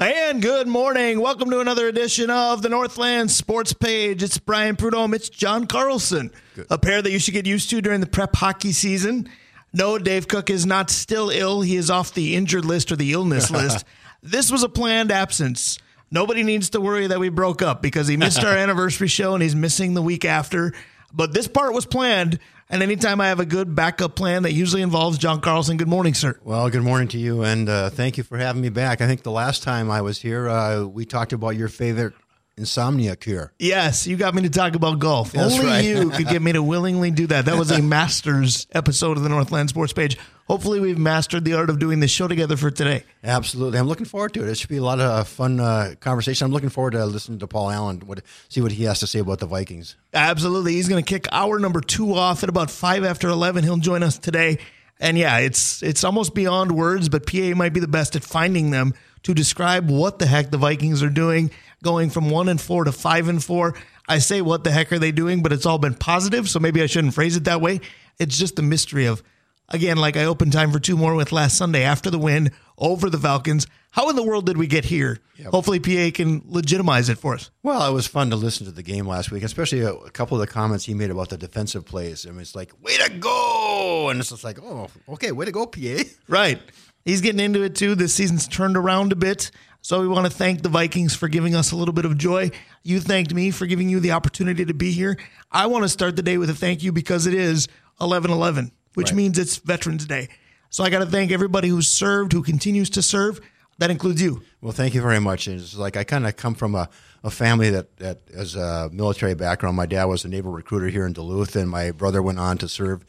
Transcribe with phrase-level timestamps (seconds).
[0.00, 1.20] And good morning.
[1.20, 4.24] Welcome to another edition of the Northland Sports Page.
[4.24, 5.14] It's Brian Prudhomme.
[5.14, 6.32] It's Jon Carlson,
[6.68, 9.28] a pair that you should get used to during the prep hockey season.
[9.72, 11.60] No, Dave Cook is not still ill.
[11.60, 13.84] He is off the injured list or the illness list.
[14.20, 15.78] This was a planned absence.
[16.10, 19.42] Nobody needs to worry that we broke up because he missed our anniversary show and
[19.44, 20.74] he's missing the week after.
[21.12, 22.40] But this part was planned.
[22.74, 26.12] And anytime I have a good backup plan that usually involves Jon Carlson, good morning,
[26.12, 26.40] sir.
[26.42, 29.00] Well, good morning to you, and uh, thank you for having me back.
[29.00, 32.14] I think the last time I was here, uh, we talked about your favorite
[32.56, 33.52] insomnia cure.
[33.58, 35.32] Yes, you got me to talk about golf.
[35.32, 35.84] That's Only right.
[35.84, 37.46] you could get me to willingly do that.
[37.46, 40.18] That was a Masters episode of the Northland Sports Page.
[40.46, 43.04] Hopefully, we've mastered the art of doing this show together for today.
[43.22, 44.48] Absolutely, I'm looking forward to it.
[44.48, 46.44] It should be a lot of fun uh, conversation.
[46.44, 49.20] I'm looking forward to listening to Paul Allen, what, see what he has to say
[49.20, 49.96] about the Vikings.
[50.12, 50.74] Absolutely.
[50.74, 53.64] He's going to kick hour number two off at about five after 11.
[53.64, 54.58] He'll join us today.
[55.00, 58.70] And yeah, it's it's almost beyond words, but PA might be the best at finding
[58.70, 61.50] them to describe what the heck the Vikings are doing,
[61.84, 63.74] going from one and four to five and four.
[64.08, 65.42] I say, what the heck are they doing?
[65.42, 67.80] But it's all been positive, so maybe I shouldn't phrase it that way.
[68.18, 69.22] It's just the mystery of,
[69.68, 73.08] again, like I opened time for two more with last Sunday after the win over
[73.08, 73.66] the Falcons.
[73.90, 75.20] How in the world did we get here?
[75.46, 77.50] Hopefully, PA can legitimize it for us.
[77.62, 80.36] Well, it was fun to listen to the game last week, especially a, a couple
[80.36, 82.26] of the comments he made about the defensive plays.
[82.26, 84.08] I mean, it's like, way to go!
[84.10, 86.02] And it's just like, oh, okay, way to go, PA.
[86.26, 86.60] Right.
[87.04, 87.94] He's getting into it too.
[87.94, 89.50] This season's turned around a bit.
[89.84, 92.50] So we want to thank the Vikings for giving us a little bit of joy.
[92.84, 95.18] You thanked me for giving you the opportunity to be here.
[95.52, 97.68] I want to start the day with a thank you because it is
[98.00, 100.30] 11 11, which means it's Veterans Day.
[100.70, 103.42] So I got to thank everybody who's served, who continues to serve.
[103.76, 104.40] That includes you.
[104.62, 105.48] Well, thank you very much.
[105.48, 106.88] It's like I kind of come from a,
[107.22, 109.76] a family that, that has a military background.
[109.76, 112.70] My dad was a naval recruiter here in Duluth, and my brother went on to
[112.70, 113.04] serve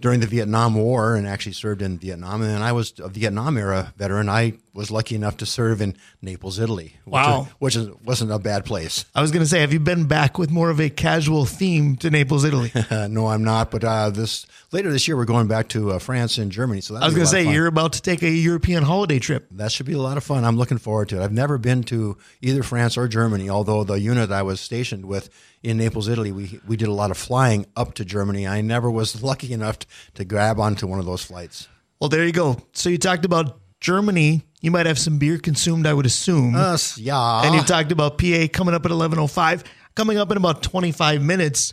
[0.00, 2.40] during the Vietnam War and actually served in Vietnam.
[2.42, 4.28] And I was a Vietnam era veteran.
[4.28, 6.94] I was lucky enough to serve in Naples, Italy.
[7.04, 7.40] Which Wow.
[7.42, 9.04] is- which is, wasn't a bad place.
[9.12, 11.96] I was going to say, have you been back with more of a casual theme
[11.96, 12.72] to Naples, Italy?
[13.08, 13.72] No, I'm not.
[13.72, 16.80] But uh, this later this year, we're going back to uh, France and Germany.
[16.80, 19.48] So I was going to say, you're about to take a European holiday trip.
[19.50, 20.44] That should be a lot of fun.
[20.44, 21.24] I'm looking forward to it.
[21.24, 25.28] I've never been to either France or Germany, although the unit I was stationed with
[25.62, 28.46] in Naples, Italy, we, we did a lot of flying up to Germany.
[28.46, 29.78] I never was lucky enough
[30.14, 31.68] to grab onto one of those flights.
[32.00, 32.58] Well, there you go.
[32.72, 34.44] So you talked about Germany.
[34.60, 36.56] You might have some beer consumed, I would assume.
[36.56, 37.42] Us, yeah.
[37.44, 39.64] and you talked about PA coming up at 11.05.
[39.94, 41.72] Coming up in about 25 minutes,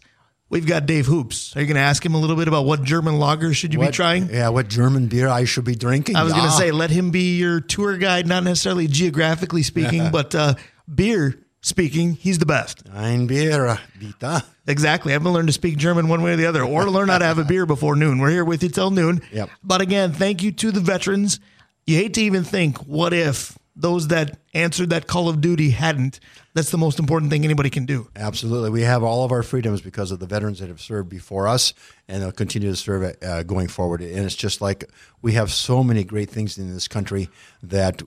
[0.49, 1.55] we've got Dave Hoops.
[1.55, 3.79] Are you going to ask him a little bit about what German lager should you
[3.79, 4.29] be trying?
[4.29, 6.15] Yeah, what German beer I should be drinking.
[6.15, 10.09] I was going to say, let him be your tour guide, not necessarily geographically speaking,
[10.11, 10.55] but uh,
[10.93, 12.83] beer speaking, he's the best.
[12.93, 14.43] Ein Bier, bitte.
[14.67, 15.11] Exactly.
[15.11, 17.25] I haven't learned to speak German one way or the other, or learn how to
[17.25, 18.19] have a beer before noon.
[18.19, 19.21] We're here with you till noon.
[19.31, 19.49] Yep.
[19.63, 21.39] But again, thank you to the veterans.
[21.85, 26.19] You hate to even think, what if those that answered that Call of Duty hadn't?
[26.53, 28.09] That's the most important thing anybody can do.
[28.15, 28.69] Absolutely.
[28.69, 31.73] We have all of our freedoms because of the veterans that have served before us
[32.07, 34.01] and they'll continue to serve uh, going forward.
[34.01, 34.89] And it's just like
[35.21, 37.29] we have so many great things in this country
[37.61, 38.01] that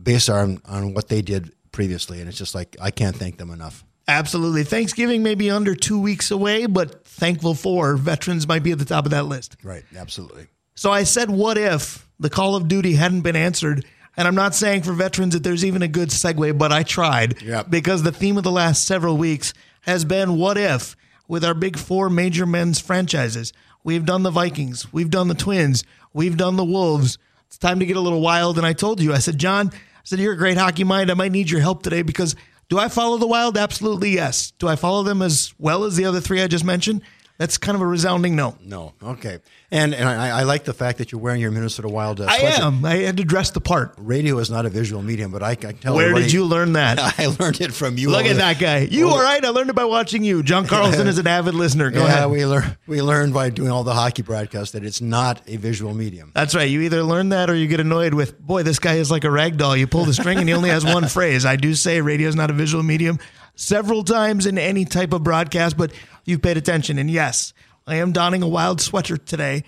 [0.00, 2.20] based on, on what they did previously.
[2.20, 3.84] And it's just like, I can't thank them enough.
[4.08, 4.64] Absolutely.
[4.64, 8.84] Thanksgiving may be under two weeks away, but thankful for veterans might be at the
[8.84, 9.56] top of that list.
[9.62, 9.84] Right.
[9.96, 10.46] Absolutely.
[10.74, 13.84] So I said, what if the Call of Duty hadn't been answered?
[14.16, 17.40] And I'm not saying for veterans that there's even a good segue, but I tried
[17.42, 17.70] Yep.
[17.70, 20.96] because the theme of the last several weeks has been what if
[21.28, 23.52] with our big four major men's franchises.
[23.84, 27.18] We've done the Vikings, we've done the Twins, we've done the Wolves.
[27.46, 28.58] It's time to get a little wild.
[28.58, 29.70] And I told you, I said, Jon,
[30.10, 31.08] said, you're a great hockey mind.
[31.08, 32.34] I might need your help today because
[32.68, 33.56] do I follow the Wild?
[33.56, 34.50] Absolutely yes.
[34.58, 37.02] Do I follow them as well as the other three I just mentioned?
[37.40, 38.54] That's kind of a resounding no.
[38.62, 38.92] No.
[39.02, 39.38] Okay.
[39.70, 42.36] And and I, I like the fact that you're wearing your Minnesota Wild uh, I
[42.36, 42.84] am.
[42.84, 43.94] I had to dress the part.
[43.96, 45.96] Radio is not a visual medium, but I can tell you.
[45.96, 46.98] Where did you learn that?
[47.18, 48.10] I learned it from you.
[48.10, 48.80] Look at the- that guy.
[48.80, 49.42] You all right?
[49.42, 50.42] I learned it by watching you.
[50.42, 51.90] Jon Carlson is an avid listener.
[51.90, 52.30] Go yeah, ahead.
[52.30, 55.94] we learn we learned by doing all the hockey broadcasts that it's not a visual
[55.94, 56.32] medium.
[56.34, 56.68] That's right.
[56.68, 59.30] You either learn that or you get annoyed with, boy, this guy is like a
[59.30, 59.74] rag doll.
[59.74, 61.46] You pull the string and he only has one phrase.
[61.46, 63.18] I do say radio is not a visual medium
[63.60, 65.92] several times in any type of broadcast, but
[66.24, 66.98] you've paid attention.
[66.98, 67.52] And yes,
[67.86, 69.64] I am donning a wild sweatshirt today.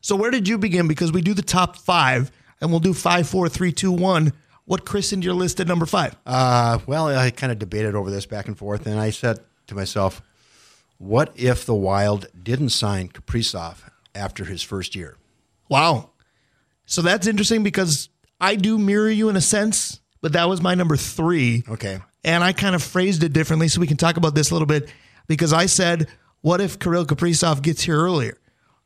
[0.00, 0.88] So where did you begin?
[0.88, 2.30] Because we do the top five
[2.60, 4.32] and we'll do five, four, three, two, one.
[4.64, 6.16] what christened your list at number five.
[6.26, 9.74] Uh, well, I kind of debated over this back and forth, and I said to
[9.74, 10.22] myself,
[10.98, 13.76] what if the Wild didn't sign Kaprizov
[14.14, 15.16] after his first year?
[15.68, 16.10] Wow.
[16.86, 18.08] So that's interesting because
[18.40, 21.64] I do mirror you in a sense, but that was my number three.
[21.68, 21.98] Okay.
[22.22, 24.66] And I kind of phrased it differently so we can talk about this a little
[24.66, 24.90] bit
[25.26, 26.08] because I said,
[26.40, 28.38] what if Kirill Kaprizov gets here earlier?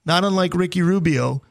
[0.04, 1.42] Not unlike Ricky Rubio,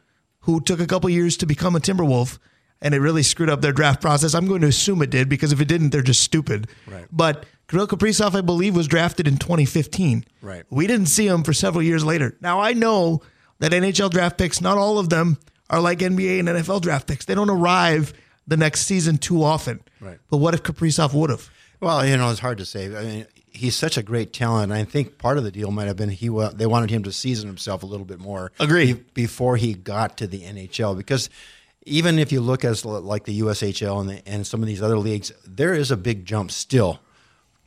[0.42, 2.40] who took a couple years to become a Timberwolf
[2.82, 4.34] and it really screwed up their draft process.
[4.34, 6.68] I'm going to assume it did because if it didn't, they're just stupid.
[6.88, 7.06] Right.
[7.12, 10.26] But Kirill Kaprizov, I believe, was drafted in 2015.
[10.42, 10.64] Right.
[10.70, 12.38] We didn't see him for several years later.
[12.40, 13.22] Now, I know
[13.60, 15.38] that NHL draft picks, not all of them
[15.70, 17.26] are like NBA and NFL draft picks.
[17.26, 18.14] They don't arrive
[18.46, 19.82] the next season too often.
[20.00, 20.20] Right.
[20.30, 21.50] But what if Kaprizov would have?
[21.80, 22.86] Well, you know, it's hard to say.
[22.96, 23.26] I mean,
[23.58, 24.72] he's such a great talent.
[24.72, 27.48] I think part of the deal might have been he they wanted him to season
[27.48, 28.52] himself a little bit more.
[28.60, 28.94] Agreed.
[29.14, 31.30] be- before he got to the NHL, because
[31.86, 34.98] even if you look as like the USHL and, the, and some of these other
[34.98, 37.00] leagues, there is a big jump still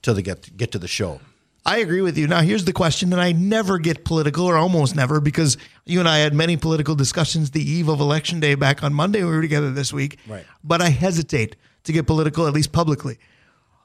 [0.02, 1.20] till they get get to the show.
[1.66, 2.26] I agree with you.
[2.26, 6.08] Now, here's the question, and I never get political, or almost never, because you and
[6.08, 9.22] I had many political discussions the eve of Election Day back on Monday.
[9.22, 10.18] We were together this week.
[10.26, 10.46] Right.
[10.64, 13.18] But I hesitate to get political, at least publicly.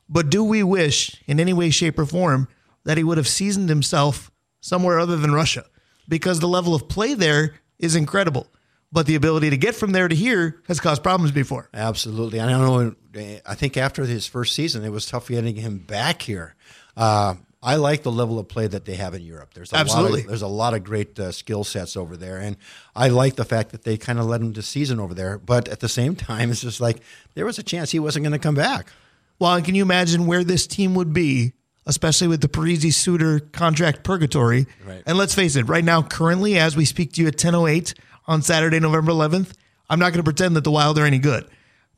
[0.07, 2.47] But do we wish, in any way, shape, or form,
[2.83, 4.31] that he would have seasoned himself
[4.61, 5.65] somewhere other than Russia?
[6.07, 8.47] Because the level of play there is incredible.
[8.91, 11.69] But the ability to get from there to here has caused problems before.
[11.73, 12.39] Absolutely.
[12.39, 13.41] I don't know.
[13.45, 16.55] I think after his first season, it was tough getting him back here.
[16.95, 17.35] Uh,
[17.65, 19.55] I like the level of play that they have in Europe.
[19.55, 20.11] There's a Absolutely.
[20.11, 22.57] Lot of, there's a lot of great uh, skill sets over there, and
[22.95, 25.39] I like the fact that they kind of let him to season over there.
[25.39, 26.97] But at the same time, it's just like
[27.33, 28.93] there was a chance he wasn't going to come back.
[29.39, 31.53] Well, can you imagine where this team would be,
[31.85, 34.67] especially with the Parise Suter contract purgatory?
[34.85, 35.03] Right.
[35.05, 37.93] And let's face it, right now, currently, as we speak to you at 10.08
[38.27, 39.51] on Saturday, November 11th,
[39.89, 41.45] I'm not going to pretend that the Wild are any good.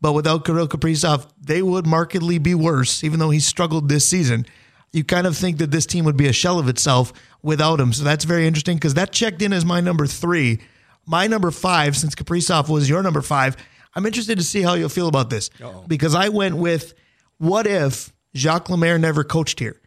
[0.01, 4.45] But without Kirill Kaprizov, they would markedly be worse, even though he struggled this season.
[4.93, 7.93] You kind of think that this team would be a shell of itself without him.
[7.93, 10.59] So that's very interesting because that checked in as my number three.
[11.05, 13.57] My number five, since Kaprizov was your number five,
[13.95, 15.49] I'm interested to see how you'll feel about this
[15.87, 16.93] because I went with
[17.37, 19.79] what if Jacques Lemaire never coached here?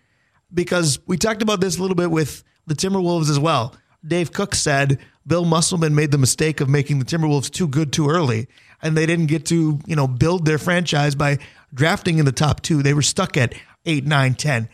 [0.52, 3.74] Because we talked about this a little bit with the Timberwolves as well.
[4.06, 8.08] Dave Cook said Bill Musselman made the mistake of making the Timberwolves too good too
[8.08, 8.48] early,
[8.82, 11.38] and they didn't get to you know build their franchise by
[11.72, 12.82] drafting in the top two.
[12.82, 13.54] They were stuck at
[13.84, 14.68] eight, nine, ten.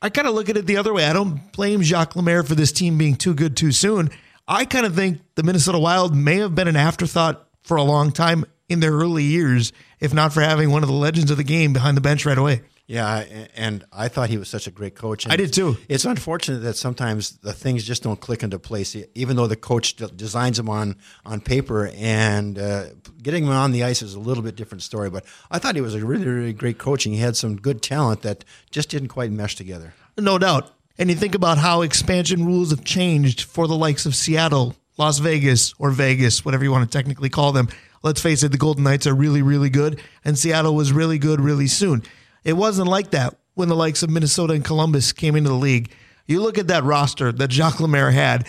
[0.00, 1.06] I kind of look at it the other way.
[1.06, 4.10] I don't blame Jacques Lemaire for this team being too good too soon.
[4.46, 8.12] I kind of think the Minnesota Wild may have been an afterthought for a long
[8.12, 11.44] time in their early years, if not for having one of the legends of the
[11.44, 12.62] game behind the bench right away.
[12.88, 13.22] Yeah,
[13.54, 15.24] and I thought he was such a great coach.
[15.24, 15.76] And I did too.
[15.90, 19.96] It's unfortunate that sometimes the things just don't click into place, even though the coach
[19.96, 21.90] designs them on on paper.
[21.94, 22.84] And uh,
[23.22, 25.10] getting him on the ice is a little bit different story.
[25.10, 27.82] But I thought he was a really, really great coach, and he had some good
[27.82, 29.92] talent that just didn't quite mesh together.
[30.16, 30.72] No doubt.
[30.96, 35.18] And you think about how expansion rules have changed for the likes of Seattle, Las
[35.18, 37.68] Vegas, or Vegas, whatever you want to technically call them.
[38.02, 41.40] Let's face it, the Golden Knights are really, really good, and Seattle was really good
[41.40, 42.02] really soon.
[42.44, 45.90] It wasn't like that when the likes of Minnesota and Columbus came into the league.
[46.26, 48.46] You look at that roster that Jacques Lemaire had.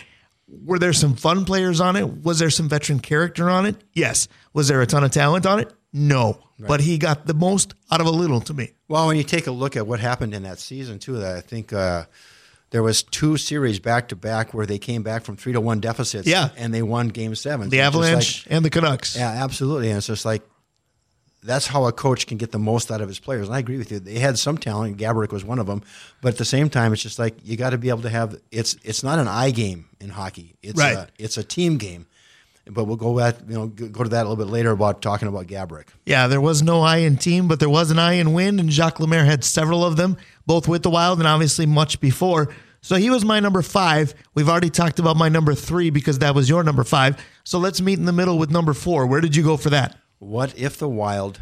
[0.47, 2.23] Were there some fun players on it?
[2.23, 3.75] Was there some veteran character on it?
[3.93, 4.27] Yes.
[4.53, 5.71] Was there a ton of talent on it?
[5.93, 6.39] No.
[6.59, 8.73] But he got the most out of a little to me.
[8.87, 11.41] Well, when you take a look at what happened in that season too, that I
[11.41, 12.05] think uh,
[12.71, 15.79] there was two series back to back where they came back from three to one
[15.79, 16.27] deficits.
[16.27, 16.49] Yeah.
[16.57, 17.69] and they won Game Seven.
[17.69, 19.15] The So it's like- Avalanche and the Canucks.
[19.15, 19.89] Yeah, absolutely.
[19.89, 20.43] And it's just like
[21.41, 23.47] that's how a coach can get the most out of his players.
[23.47, 23.99] And I agree with you.
[23.99, 24.97] They had some talent.
[24.97, 25.81] Gaborik was one of them,
[26.21, 28.37] but at the same time, it's just like you got to be able to have.
[28.51, 30.55] It's it's not an eye game in hockey.
[30.61, 30.97] It's Right.
[30.97, 32.07] a, it's a team game.
[32.69, 33.35] But we'll go back.
[33.47, 35.87] You know, go to that a little bit later about talking about Gaborik.
[36.05, 38.71] Yeah, there was no eye in team, but there was an eye in wind, and
[38.71, 42.53] Jacques Lemaire had several of them, both with the Wild and obviously much before.
[42.81, 44.13] So he was my number five.
[44.35, 47.23] We've already talked about my number three because that was your number five.
[47.43, 49.05] So let's meet in the middle with number four.
[49.05, 49.97] Where did you go for that?
[50.19, 51.41] What if the Wild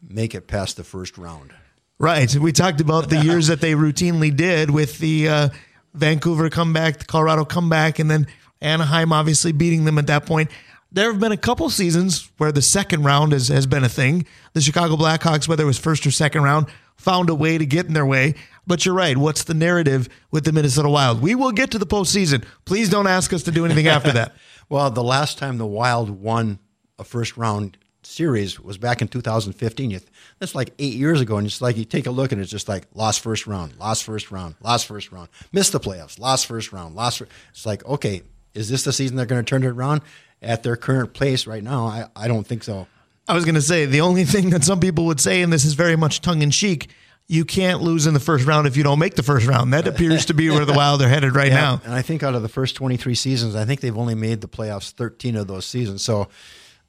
[0.00, 1.52] make it past the first round?
[1.98, 2.32] Right.
[2.36, 5.48] We talked about the years that they routinely did with the uh,
[5.94, 8.26] Vancouver comeback, the Colorado comeback, and then
[8.60, 10.50] Anaheim obviously beating them at that point.
[10.92, 14.24] There have been a couple seasons where the second round has, has been a thing.
[14.54, 17.86] The Chicago Blackhawks, whether it was first or second round, found a way to get
[17.86, 18.34] in their way.
[18.66, 19.16] But you're right.
[19.18, 21.20] What's the narrative with the Minnesota Wild?
[21.20, 22.44] We will get to the postseason.
[22.64, 24.34] Please don't ask us to do anything after that.
[24.68, 26.58] Well, the last time the Wild won
[26.98, 30.00] a first round series was back in 2015.
[30.40, 32.66] That's like eight years ago, and it's like you take a look and it's just
[32.68, 36.72] like lost first round, lost first round, lost first round, missed the playoffs, lost first
[36.72, 37.18] round, lost.
[37.18, 38.22] fir- It's like okay,
[38.56, 40.02] is this the season they're going to turn it around?
[40.42, 42.86] At their current place right now, I, I don't think so.
[43.26, 45.64] I was going to say the only thing that some people would say, and this
[45.64, 46.90] is very much tongue in cheek,
[47.26, 49.72] you can't lose in the first round if you don't make the first round.
[49.72, 51.80] That appears to be where the Wild are headed right Yeah, now.
[51.84, 54.46] And I think out of the first 23 seasons, I think they've only made the
[54.48, 56.02] playoffs 13 of those seasons.
[56.02, 56.28] So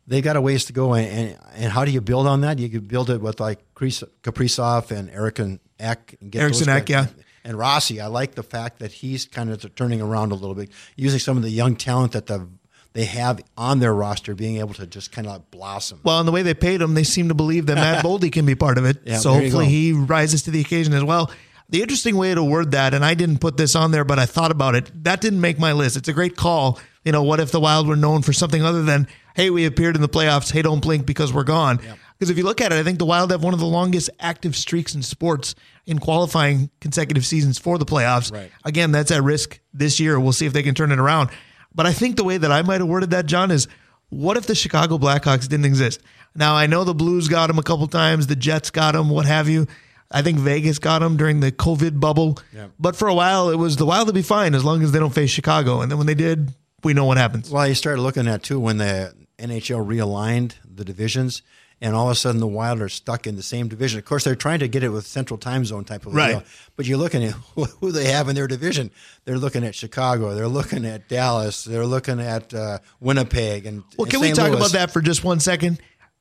[0.06, 0.94] they got a ways to go.
[0.94, 2.60] And, and, and how do you build on that?
[2.60, 6.16] You could build it with like Kaprizov and Eric and Eck.
[6.22, 7.08] And get Eriksson those Ek, guys.
[7.18, 7.24] yeah.
[7.48, 10.70] And Rossi, I like the fact that he's kind of turning around a little bit,
[10.98, 12.46] using some of the young talent that the,
[12.92, 16.02] they have on their roster, being able to just kind of blossom.
[16.04, 18.46] Well, and the way they paid him, they seem to believe that Matt Boldy can
[18.46, 18.98] be part of it.
[19.06, 21.32] Yeah, so hopefully he rises to the occasion as well.
[21.70, 24.26] The interesting way to word that, and I didn't put this on there, but I
[24.26, 24.92] thought about it.
[25.06, 25.96] That didn't make my list.
[25.96, 26.80] It's a great call.
[27.06, 29.96] You know, what if the Wild were known for something other than, hey, we appeared
[29.96, 31.80] in the playoffs, hey, don't blink because we're gone.
[32.18, 34.10] Because if you look at it, I think the Wild have one of the longest
[34.20, 35.54] active streaks in sports
[35.86, 38.32] in qualifying consecutive seasons for the playoffs.
[38.34, 38.52] Right.
[38.66, 40.20] Again, that's at risk this year.
[40.20, 41.30] We'll see if they can turn it around.
[41.76, 43.68] But I think the way that I might have worded that, Jon, is
[44.10, 46.02] what if the Chicago Blackhawks didn't exist?
[46.34, 49.26] Now, I know the Blues got them a couple times, the Jets got them, what
[49.26, 49.68] have you.
[50.10, 52.40] I think Vegas got them during the COVID bubble.
[52.80, 55.00] But for a while, it was the Wild to be fine as long as they
[55.00, 55.82] don't face Chicago.
[55.82, 57.52] And then when they did, we know what happens.
[57.52, 61.42] Well, you started looking at too when the NHL realigned the divisions,
[61.82, 64.00] and all of a sudden the Wild are stuck in the same division.
[64.00, 66.32] Of course, they're trying to get it with Central Time Zone type of Right.
[66.32, 66.44] deal,
[66.76, 68.92] but you're looking at who they have in their division.
[69.26, 74.06] They're looking at Chicago, they're looking at Dallas, they're looking at uh, Winnipeg, and Well,
[74.06, 74.58] and can we talk Louis.
[74.58, 75.80] about that for just one second?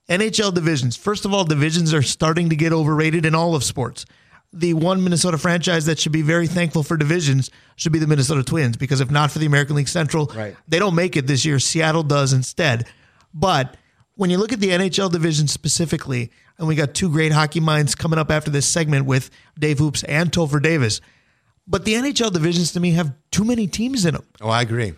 [0.09, 0.97] NHL divisions.
[0.97, 4.07] First of all, divisions are starting to get overrated in all of sports.
[4.53, 8.45] The one Minnesota franchise that should be very thankful for divisions should be the Minnesota
[8.45, 10.57] Twins because if not for the American League Central, Right.
[10.69, 11.59] they don't make it this year.
[11.59, 12.87] Seattle does instead.
[13.35, 13.77] But
[14.17, 17.95] when you look at the NHL division specifically, and we got two great hockey minds
[17.95, 21.01] coming up after this segment with Dave Hoops and Topher Davis,
[21.67, 24.95] but the NHL divisions to me have too many teams in them Oh, I agree.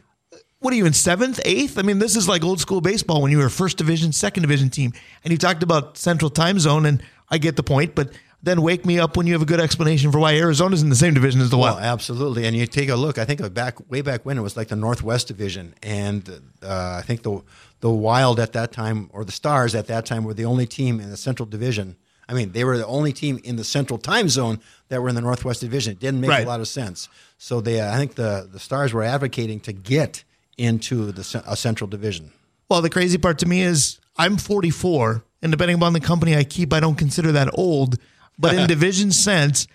[0.61, 1.79] what are you in seventh, eighth?
[1.79, 4.43] I mean, this is like old school baseball when you were a first division, second
[4.43, 4.93] division team.
[5.25, 8.11] And you talked about central time zone, and I get the point, but
[8.43, 10.97] then wake me up when you have a good explanation for why Arizona's in the
[10.97, 11.85] same division as the Well, Wild.
[11.85, 12.47] absolutely.
[12.47, 13.19] And you take a look.
[13.19, 16.29] I think back way back when it was like the Northwest Division, and
[16.63, 17.43] uh, I think the
[17.81, 21.01] the Wild at that time or the Stars at that time were the only team
[21.01, 21.97] in the Central Division.
[22.29, 25.15] I mean, they were the only team in the Central Time Zone that were in
[25.15, 25.93] the Northwest Division.
[25.93, 26.45] It didn't make Right.
[26.45, 27.09] a lot of sense.
[27.39, 30.25] So they, uh, I think the the Stars were advocating to get
[30.57, 32.33] into the a Central Division.
[32.69, 36.45] Well, the crazy part to me is I'm 44, and depending upon the company I
[36.45, 37.97] keep, I don't consider that old.
[38.39, 39.67] But in division sense,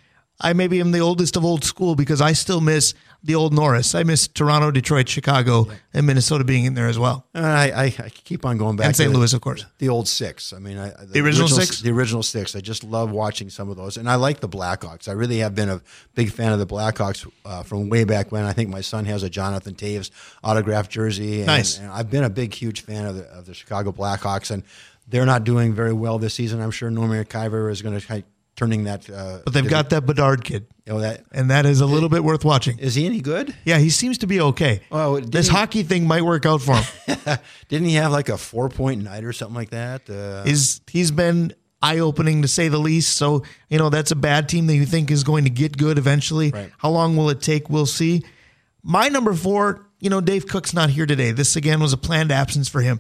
[0.42, 2.94] I maybe am the oldest of old school because I still miss
[3.24, 3.96] the old Norris.
[3.96, 7.26] I miss Toronto, Detroit, Chicago, and Minnesota being in there as well.
[7.34, 9.14] And I, I, I keep on going back And St.
[9.14, 9.66] Louis, of course.
[9.78, 10.52] the old six.
[10.52, 11.82] I mean, I, the, original six?
[11.82, 12.56] the original six.
[12.56, 15.08] I just love watching some of those, and I like the Blackhawks.
[15.08, 15.82] I really have been a
[16.16, 18.44] big fan of the Blackhawks uh, from way back when.
[18.44, 20.10] I think my son has a Jonathan Toews
[20.44, 21.38] autographed jersey.
[21.38, 21.80] And, Nice.
[21.80, 24.64] And I've been a big, huge fan of the of the Chicago Blackhawks, and
[25.08, 26.62] they're not doing very well this season.
[26.62, 28.24] I'm sure Norman Kyver is going to
[28.56, 29.10] turning that.
[29.10, 31.24] Uh, But they've got that Bedard kid, you know, that.
[31.32, 32.78] and that is a little bit worth watching.
[32.80, 33.54] Is he any good?
[33.66, 34.82] Yeah, he seems to be okay.
[34.92, 37.38] Oh, this didn't- hockey thing might work out for him.
[37.70, 40.10] Didn't he have like a four point night or something like that?
[40.10, 43.18] Uh, He's he's been eye opening to say the least.
[43.18, 45.98] So you know that's a bad team that you think is going to get good
[45.98, 46.52] eventually.
[46.52, 46.72] Right.
[46.78, 47.70] How long will it take?
[47.70, 48.24] We'll see.
[48.84, 51.32] My number four, you know, Dave Cook's not here today.
[51.32, 53.00] This again was a planned absence for him,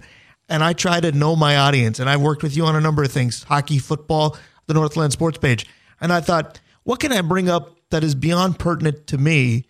[0.49, 1.99] and I try to know my audience.
[1.99, 5.37] And I've worked with you on a number of things: hockey, football, the Northland Sports
[5.37, 5.65] page.
[6.01, 9.65] And I thought, what can I bring up that is beyond pertinent to me,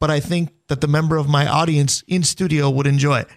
[0.00, 3.20] but I think that the member of my audience in studio would enjoy?
[3.20, 3.28] It.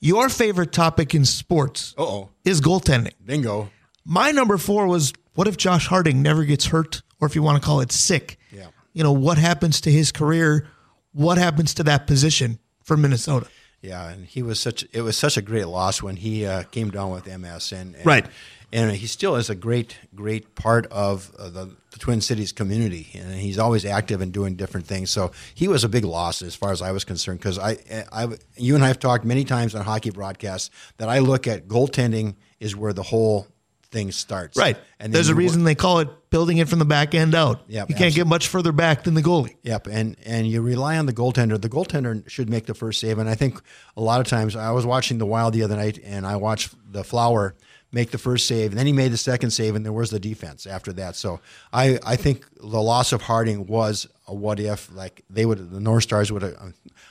[0.00, 2.28] Your favorite topic in sports Uh-oh.
[2.44, 3.12] is goaltending.
[3.24, 3.70] bingo.
[4.04, 7.60] My number four was what if Josh Harding never gets hurt, or if you want
[7.60, 8.38] to call it sick?
[8.52, 8.68] Yeah.
[8.92, 10.68] You know, what happens to his career?
[11.12, 13.48] What happens to that position for Minnesota?
[13.86, 14.84] Yeah, and he was such.
[14.92, 18.04] It was such a great loss when he uh, came down with MS, and, and
[18.04, 18.26] Right.
[18.72, 23.08] and he still is a great, great part of uh, the, the Twin Cities community,
[23.14, 25.10] and he's always active and doing different things.
[25.10, 27.78] So he was a big loss as far as I was concerned, because I,
[28.12, 28.26] I,
[28.56, 32.34] you and I have talked many times on hockey broadcasts that I look at goaltending
[32.58, 33.46] is where the whole
[33.90, 34.56] thing starts.
[34.56, 34.76] Right.
[35.00, 37.34] and There's a you work- reason they call it building it from the back end
[37.34, 37.62] out.
[37.68, 39.56] Yep, you can't get much further back than the goalie.
[39.62, 41.60] Yep, and and you rely on the goaltender.
[41.60, 43.60] The goaltender should make the first save, and I think
[43.96, 46.74] a lot of times I was watching the Wild the other night, and I watched
[46.92, 47.54] the Flower
[47.92, 50.18] make the first save, and then he made the second save, and there was the
[50.20, 51.16] defense after that.
[51.16, 51.40] So
[51.72, 54.92] I I think the loss of Harding was a what if.
[54.92, 56.54] Like they would, the North Stars would have.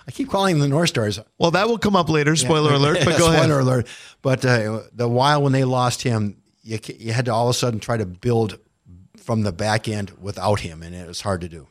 [0.07, 1.19] I keep calling them the North Stars.
[1.39, 2.35] Well, that will come up later.
[2.35, 2.99] Spoiler alert.
[2.99, 3.49] But go Spoiler ahead.
[3.49, 3.87] alert.
[4.21, 7.57] But uh, the Wild when they lost him, you you had to all of a
[7.57, 8.59] sudden try to build
[9.17, 11.67] from the back end without him, and it was hard to do.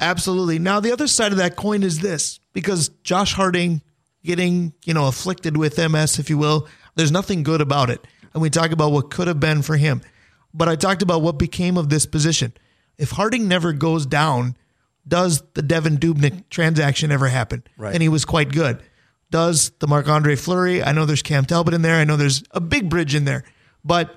[0.00, 0.58] Absolutely.
[0.58, 3.82] Now the other side of that coin is this because Josh Harding
[4.24, 8.06] getting, you know, afflicted with MS, if you will, there's nothing good about it.
[8.32, 10.02] and we talk about what could have been for him.
[10.52, 12.52] But I talked about what became of this position.
[12.98, 14.56] If Harding never goes down,
[15.06, 17.62] does the Devan Dubnyk transaction ever happen?
[17.76, 17.94] Right.
[17.94, 18.82] And he was quite good.
[19.30, 20.82] Does the Marc Andre Fleury?
[20.82, 21.96] I know there's Cam Talbot in there.
[21.96, 23.44] I know there's a big bridge in there.
[23.84, 24.14] But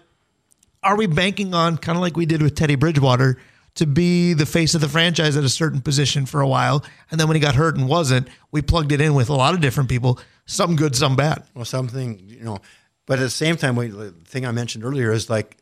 [0.83, 3.37] are we banking on kind of like we did with Teddy Bridgewater
[3.75, 6.83] to be the face of the franchise at a certain position for a while?
[7.11, 9.53] And then when he got hurt and wasn't, we plugged it in with a lot
[9.53, 11.43] of different people, some good, some bad.
[11.53, 12.59] Well, something you know,
[13.05, 15.57] but at the same time, we, the thing I mentioned earlier is like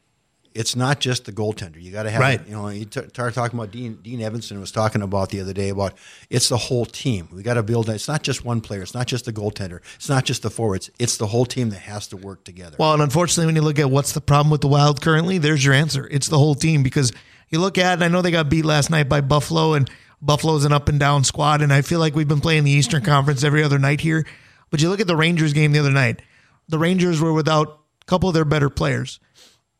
[0.57, 1.79] it's not just the goaltender.
[1.79, 2.41] You got to have, Right.
[2.47, 5.53] You know, you t- start talking about Dean Dean Evason was talking about the other
[5.53, 5.93] day about
[6.31, 7.29] it's the whole team.
[7.31, 7.87] We got to build.
[7.89, 8.81] It's not just one player.
[8.81, 9.81] It's not just the goaltender.
[9.95, 10.89] It's not just the forwards.
[10.97, 12.75] It's the whole team that has to work together.
[12.79, 15.63] Well, and unfortunately, when you look at what's the problem with the Wild currently, there's
[15.63, 16.07] your answer.
[16.09, 17.13] It's the whole team because
[17.49, 19.87] you look at, and I know they got beat last night by Buffalo, and
[20.23, 23.03] Buffalo's an up and down squad, and I feel like we've been playing the Eastern
[23.03, 24.25] Conference every other night here.
[24.71, 26.23] But you look at the Rangers game the other night,
[26.67, 29.19] the Rangers were without a couple of their better players.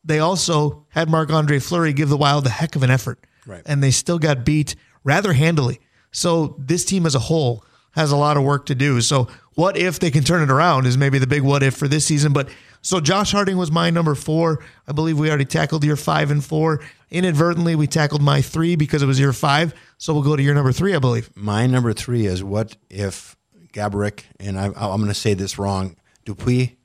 [0.04, 3.18] They also had Marc Andre Fleury give the Wild a heck of an effort.
[3.46, 3.62] Right.
[3.66, 4.74] And they still got beat
[5.04, 5.80] rather handily.
[6.10, 9.00] So this team as a whole has a lot of work to do.
[9.00, 11.88] So what if they can turn it around is maybe the big what if for
[11.88, 12.32] this season.
[12.32, 12.48] But
[12.80, 14.64] so Josh Harding was my number four.
[14.86, 16.80] I believe we already tackled your five and four.
[17.10, 19.74] Inadvertently, we tackled my three because it was your five.
[19.96, 21.30] So we'll go to your number three, I believe.
[21.34, 23.36] My number three is what if
[23.72, 26.76] Gaborik and I, I'm going to say this wrong, Dupuis,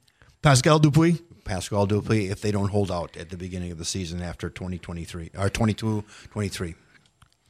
[0.42, 1.22] Pascal Dupuis.
[1.44, 5.32] Pascal Dupuis, if they don't hold out at the beginning of the season after 2023
[5.38, 6.76] or 22, 23.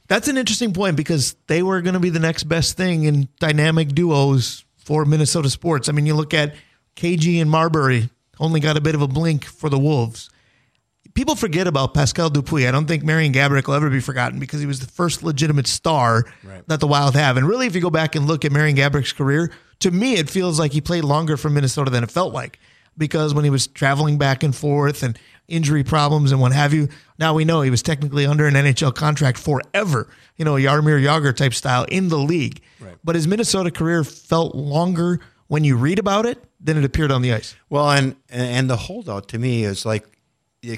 [0.06, 3.28] That's an interesting point because they were going to be the next best thing in
[3.40, 5.88] dynamic duos for Minnesota sports.
[5.88, 6.54] I mean, you look at
[6.96, 10.28] KG and Marbury only got a bit of a blink for the Wolves.
[11.14, 12.66] People forget about Pascal Dupuis.
[12.66, 15.68] I don't think Marian Gaborik will ever be forgotten because he was the first legitimate
[15.68, 16.66] star Right.
[16.66, 17.36] that the Wild have.
[17.36, 20.28] And really, if you go back and look at Marian Gaborik's career, to me, it
[20.28, 22.58] feels like he played longer for Minnesota than it felt like
[22.96, 26.88] because when he was traveling back and forth and injury problems and what have you,
[27.18, 31.36] now we know he was technically under an NHL contract forever, you know, Jaromir Jagr
[31.36, 32.60] type style in the league.
[32.80, 32.96] Right.
[33.04, 37.22] But his Minnesota career felt longer when you read about it than it appeared on
[37.22, 37.54] the ice.
[37.68, 40.18] Well, and and the holdout to me is like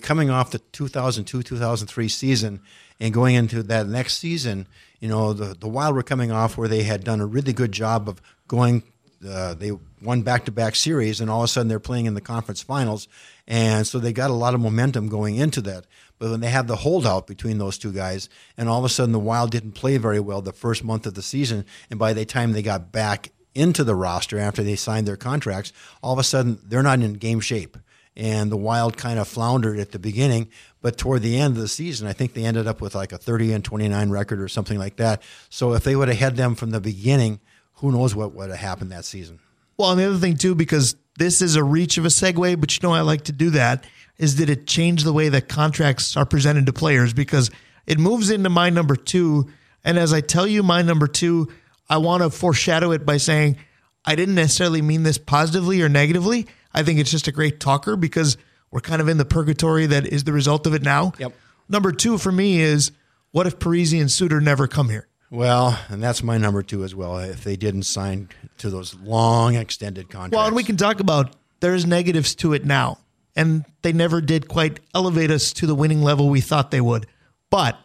[0.02, 2.60] coming off the 2002 2003 season
[2.98, 4.66] and going into that next season.
[5.00, 7.72] You know, the the Wild were coming off where they had done a really good
[7.72, 8.82] job of going.
[9.26, 12.14] Uh, they won back to back series, and all of a sudden they're playing in
[12.14, 13.08] the conference finals,
[13.46, 15.86] and so they got a lot of momentum going into that.
[16.18, 19.12] But when they had the holdout between those two guys, and all of a sudden
[19.12, 22.24] the Wild didn't play very well the first month of the season, and by the
[22.24, 26.24] time they got back into the roster after they signed their contracts, all of a
[26.24, 27.76] sudden they're not in game shape.
[28.18, 30.48] And the Wild kind of floundered at the beginning,
[30.80, 33.18] but toward the end of the season, I think they ended up with like a
[33.18, 35.22] 30 and 29 record or something like that.
[35.50, 37.40] So if they would have had them from the beginning,
[37.76, 39.38] who knows what would have happened that season.
[39.76, 42.76] Well, and the other thing too, because this is a reach of a segue, but
[42.76, 43.84] you know I like to do that,
[44.18, 47.12] is did it change the way that contracts are presented to players?
[47.12, 47.50] Because
[47.86, 49.50] it moves into my number two.
[49.84, 51.52] And as I tell you my number two,
[51.88, 53.58] I want to foreshadow it by saying
[54.04, 56.46] I didn't necessarily mean this positively or negatively.
[56.72, 58.36] I think it's just a great talker because
[58.70, 61.12] we're kind of in the purgatory that is the result of it now.
[61.18, 61.32] Yep.
[61.68, 62.92] Number two for me is
[63.32, 65.08] what if Parise and Suter never come here?
[65.30, 67.18] Well, and that's my number two as well.
[67.18, 70.36] If they didn't sign to those long extended contracts.
[70.36, 72.98] Well, and we can talk about there's negatives to it now,
[73.34, 77.06] and they never did quite elevate us to the winning level we thought they would.
[77.50, 77.76] But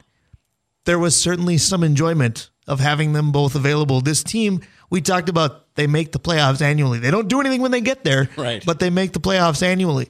[0.86, 4.01] there was certainly some enjoyment of having them both available.
[4.01, 6.99] This team, we talked about, they make the playoffs annually.
[6.99, 8.63] They don't do anything when they get there, Right.
[8.65, 10.10] but they make the playoffs annually.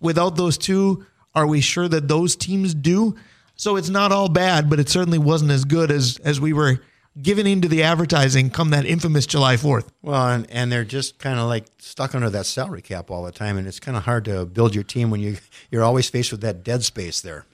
[0.00, 3.16] Without those two, are we sure that those teams do?
[3.60, 6.80] So it's not all bad, but it certainly wasn't as good as as we were
[7.20, 9.86] given into the advertising come that infamous July 4th.
[10.00, 13.32] Well, and, and they're just kind of like stuck under that salary cap all the
[13.32, 15.36] time, and it's kind of hard to build your team when you
[15.70, 17.44] you're always faced with that dead space there.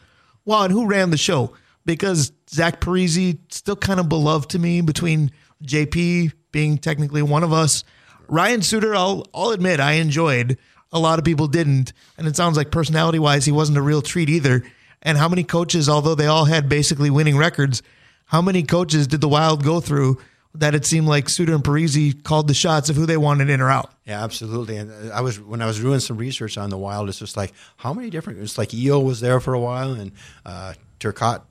[0.44, 1.54] Well, and who ran the show?
[1.84, 5.32] Because Zach Parise still kind of beloved to me between
[5.64, 7.82] JP being technically one of us.
[8.28, 10.56] Ryan Suter, I'll I'll admit I enjoyed.
[10.92, 14.02] A lot of people didn't, and it sounds like personality wise he wasn't a real
[14.02, 14.62] treat either.
[15.06, 17.80] And how many coaches, although they all had basically winning records,
[18.26, 20.18] how many coaches did the Wild go through
[20.52, 23.60] that it seemed like Suter and Parise called the shots of who they wanted in
[23.60, 23.92] or out?
[24.04, 24.76] Yeah, absolutely.
[24.76, 27.52] And I was when I was doing some research on the Wild, it's just like
[27.76, 28.40] how many different.
[28.40, 30.10] It's like Yeo was there for a while, and
[30.44, 31.42] uh, Turcotte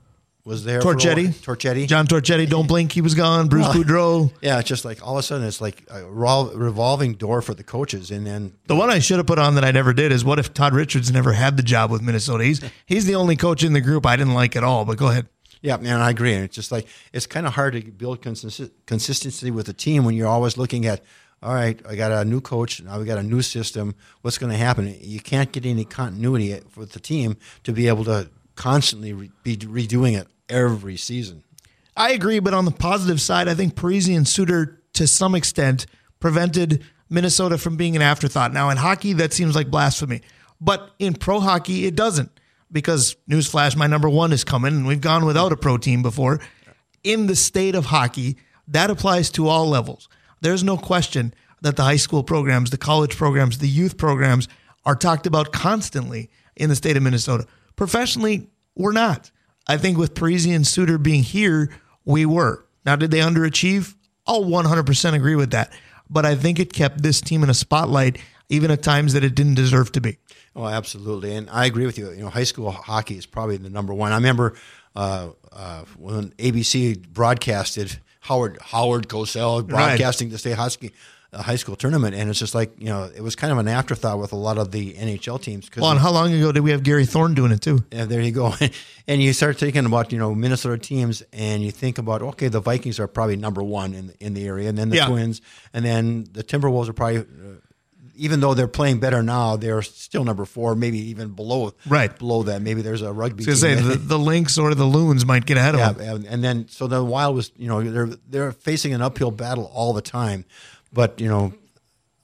[0.46, 0.80] was there.
[0.80, 3.48] Torchetti, Torchetti, John Torchetti, don't blink, he was gone.
[3.48, 4.32] Bruce Boudreau.
[4.40, 7.64] Yeah, it's just like all of a sudden it's like a revolving door for the
[7.64, 10.24] coaches, and then The one I should have put on that I never did is
[10.24, 12.44] what if Todd Richards never had the job with Minnesota?
[12.44, 14.84] He's he's the only coach in the group I didn't like at all.
[14.84, 15.26] But go ahead.
[15.62, 16.32] Yeah, man, I agree.
[16.32, 20.04] And it's just like it's kind of hard to build consis- consistency with a team
[20.04, 21.02] when you're always looking at
[21.42, 22.80] all right, I got a new coach.
[22.82, 23.94] Now we got a new system.
[24.22, 24.96] What's going to happen?
[25.00, 29.56] You can't get any continuity with the team to be able to constantly re- be
[29.56, 31.42] redoing it every season.
[31.96, 35.86] I agree, but on the positive side, I think Parise and Suter, to some extent,
[36.20, 38.52] prevented Minnesota from being an afterthought.
[38.52, 40.22] Now, in hockey, that seems like blasphemy,
[40.60, 42.30] but in pro hockey, it doesn't
[42.70, 46.40] because newsflash, my number one is coming, and we've gone without a pro team before.
[47.04, 48.36] In the state of hockey,
[48.68, 50.08] that applies to all levels.
[50.40, 51.32] There's no question
[51.62, 54.48] that the high school programs, the college programs, the youth programs
[54.84, 57.46] are talked about constantly in the state of Minnesota.
[57.76, 59.30] Professionally, we're not.
[59.68, 61.70] I think with Parise and Suter being here,
[62.04, 62.64] we were.
[62.84, 63.94] Now, did they underachieve?
[64.26, 65.72] I'll 100% agree with that.
[66.08, 69.34] But I think it kept this team in a spotlight, even at times that it
[69.34, 70.18] didn't deserve to be.
[70.54, 72.10] Oh, absolutely, and I agree with you.
[72.10, 74.12] You know, high school hockey is probably the number one.
[74.12, 74.54] I remember
[74.94, 80.32] uh, uh, when ABC broadcasted Howard Howard Cosell broadcasting right.
[80.32, 80.92] the state hockey
[81.36, 83.68] uh, high school tournament, and it's just like you know, it was kind of an
[83.68, 85.70] afterthought with a lot of the NHL teams.
[85.76, 87.84] Well, and how long ago did we have Gary Thorne doing it too?
[87.92, 88.54] Yeah, there you go.
[89.06, 92.60] and you start thinking about you know Minnesota teams, and you think about okay, the
[92.60, 95.06] Vikings are probably number one in in the area, and then the yeah.
[95.06, 95.40] Twins,
[95.72, 97.56] and then the Timberwolves are probably uh,
[98.16, 102.42] even though they're playing better now, they're still number four, maybe even below right below
[102.44, 102.62] that.
[102.62, 103.44] Maybe there's a rugby.
[103.44, 106.24] So say the, the Lynx or the Loons might get ahead of yeah, them.
[106.28, 109.92] And then so the Wild was you know they're they're facing an uphill battle all
[109.92, 110.44] the time,
[110.96, 111.52] but you know.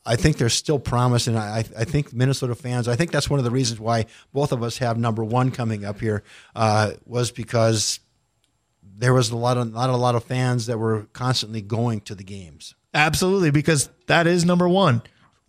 [0.04, 2.88] I think there's still promise, and I, I think Minnesota fans.
[2.88, 5.84] I think that's one of the reasons why both of us have number one coming
[5.84, 6.24] up here
[6.56, 8.00] uh, was because
[8.96, 12.16] there was a lot of not a lot of fans that were constantly going to
[12.16, 12.74] the games.
[12.92, 15.02] Absolutely, because that is number one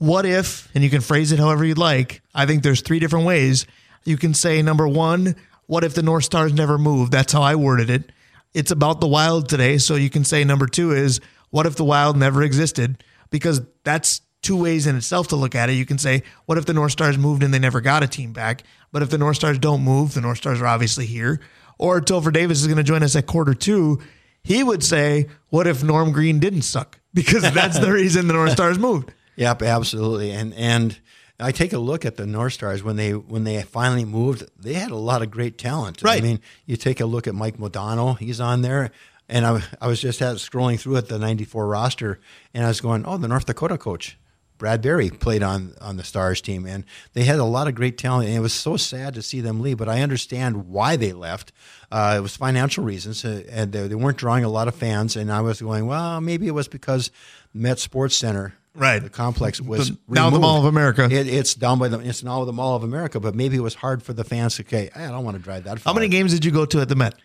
[0.04, 2.22] what if, and you can phrase it however you'd like.
[2.36, 3.66] I think there's three different ways.
[4.04, 7.10] You can say, number one, what if the North Stars never move?
[7.10, 8.12] That's how I worded it.
[8.54, 9.78] It's about the Wild today.
[9.78, 13.02] So you can say, number two is, what if the Wild never existed?
[13.34, 15.74] Because that's two ways in itself to look at it.
[15.74, 18.32] You can say, what if the North Stars moved and they never got a team
[18.32, 18.62] back?
[18.92, 21.40] But if the North Stars don't move, the North Stars are obviously here.
[21.80, 24.00] Or Topher Davis is going to join us at quarter two.
[24.44, 27.00] He would say, what if Norm Green didn't suck?
[27.16, 29.12] Because that's the reason the North Stars moved.
[29.36, 30.32] Yep, absolutely.
[30.32, 31.00] And and
[31.40, 34.46] I take a look at the North Stars when they when they finally moved.
[34.58, 36.02] They had a lot of great talent.
[36.02, 36.20] Right.
[36.20, 38.18] I mean, you take a look at Mike Modano.
[38.18, 38.92] He's on there.
[39.34, 42.20] And I, I was just at, scrolling through at the 94 roster,
[42.54, 44.16] and I was going, oh, the North Dakota coach.
[44.60, 47.98] Brad Berry played on on the Stars team, and they had a lot of great
[47.98, 48.30] talent.
[48.30, 51.52] And it was so sad to see them leave, but I understand why they left.
[51.92, 55.16] Uh, it was financial reasons, uh, and they, they, weren't drawing a lot of fans.
[55.16, 57.10] And I was going, well, maybe it was because
[57.56, 61.06] Met Sports Center right the complex was the, now the Mall of America.
[61.06, 63.74] It, it's down by the it's now the Mall of America, but maybe it was
[63.74, 65.80] hard for the fans to say, I don't want to drive that.
[65.80, 65.92] Far.
[65.92, 67.16] How many games did you go to at the Met?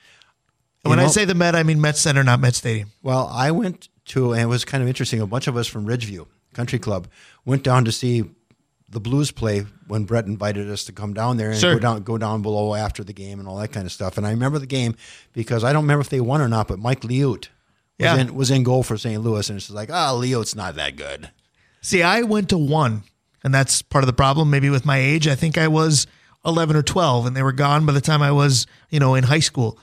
[0.92, 2.90] And when know, I say the Met, I mean Met Center, not Met Stadium.
[3.02, 5.20] Well, I went to, and it was kind of interesting.
[5.20, 7.08] A bunch of us from Ridgeview Country Club
[7.44, 8.24] went down to see
[8.90, 11.74] the Blues play when Brett invited us to come down there and sure.
[11.74, 14.16] go down go down below after the game and all that kind of stuff.
[14.16, 14.96] And I remember the game
[15.32, 17.48] because I don't remember if they won or not, but Mike Liut was,
[17.98, 18.16] yeah.
[18.16, 19.22] in, was in goal for St.
[19.22, 21.30] Louis, and it's like, ah, oh, Liut's not that good.
[21.80, 23.02] See, I went to one,
[23.44, 24.50] and that's part of the problem.
[24.50, 26.06] Maybe with my age, I think I was
[26.44, 29.24] 11 or 12, and they were gone by the time I was, you know, in
[29.24, 29.78] high school.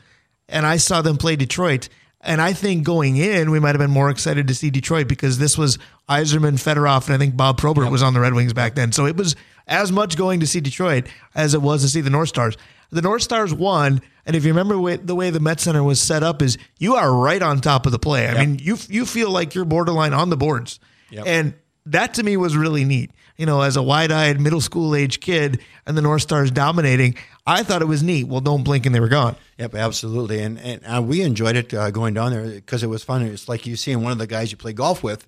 [0.47, 1.89] And I saw them play Detroit.
[2.21, 5.38] And I think going in, we might have been more excited to see Detroit because
[5.38, 5.77] this was
[6.10, 7.91] Yzerman, Fedorov, and I think Bob Probert yep.
[7.91, 8.91] was on the Red Wings back then.
[8.91, 9.36] So it was
[9.67, 12.58] as much going to see Detroit as it was to see the North Stars.
[12.91, 16.23] The North Stars won, and if you remember the way the Met Center was set
[16.23, 18.27] up, is you are right on top of the play.
[18.27, 18.47] I yep.
[18.47, 20.79] mean, you you feel like you're borderline on the boards,
[21.10, 21.25] yep.
[21.27, 21.53] and
[21.88, 23.12] that to me was really neat.
[23.38, 27.15] You know, as a wide eyed middle school age kid and the North Stars dominating,
[27.47, 28.27] I thought it was neat.
[28.27, 29.36] Well, don't blink and they were gone.
[29.60, 30.41] Yep, absolutely.
[30.41, 33.21] And, and uh, we enjoyed it uh, going down there because it was fun.
[33.21, 35.27] It's like you seeing one of the guys you play golf with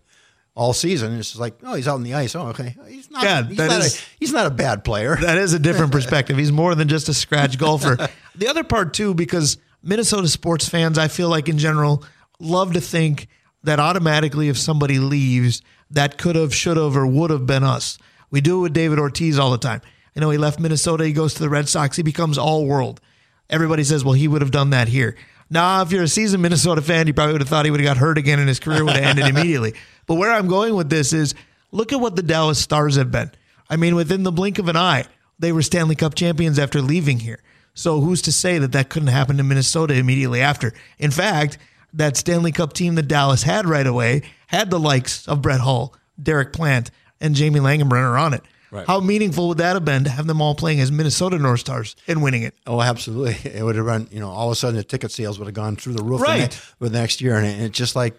[0.56, 1.14] all season.
[1.18, 2.36] It's just like, oh, he's out on the ice.
[2.36, 2.76] Oh, okay.
[2.88, 5.16] He's not, yeah, he's, not is, a, he's not a bad player.
[5.22, 6.38] That is a different perspective.
[6.38, 7.98] He's more than just a scratch golfer.
[8.36, 12.04] the other part, too, because Minnesota sports fans, I feel like in general,
[12.40, 13.28] love to think
[13.64, 17.98] that automatically if somebody leaves– that could have, should have, or would have been us.
[18.30, 19.82] We do it with David Ortiz all the time.
[20.18, 23.00] You know, he left Minnesota, he goes to the Red Sox, he becomes all world.
[23.52, 25.16] Everybody says, well, he would have done that here.
[25.48, 27.88] Now, if you're a seasoned Minnesota fan, you probably would have thought he would have
[27.88, 29.76] got hurt again and his career would have ended immediately.
[30.08, 31.36] But where I'm going with this is
[31.72, 33.30] look at what the Dallas Stars have been.
[33.70, 35.06] I mean, within the blink of an eye,
[35.38, 37.44] they were Stanley Cup champions after leaving here.
[37.76, 40.74] So who's to say that that couldn't happen to Minnesota immediately after?
[40.98, 41.60] In fact,
[41.94, 45.94] that Stanley Cup team that Dallas had right away had the likes of Brett Hull,
[46.20, 46.90] Derek Plante,
[47.22, 48.42] and Jamie Langenbrunner on it.
[48.78, 48.88] Right.
[48.88, 51.96] How meaningful would that have been to have them all playing as Minnesota North Stars
[52.08, 52.54] and winning it?
[52.66, 53.38] Oh, absolutely!
[53.58, 54.08] It would have run.
[54.12, 56.22] You know, all of a sudden the ticket sales would have gone through the roof.
[56.22, 56.38] Right.
[56.38, 58.14] The, next, the next year, and it's just like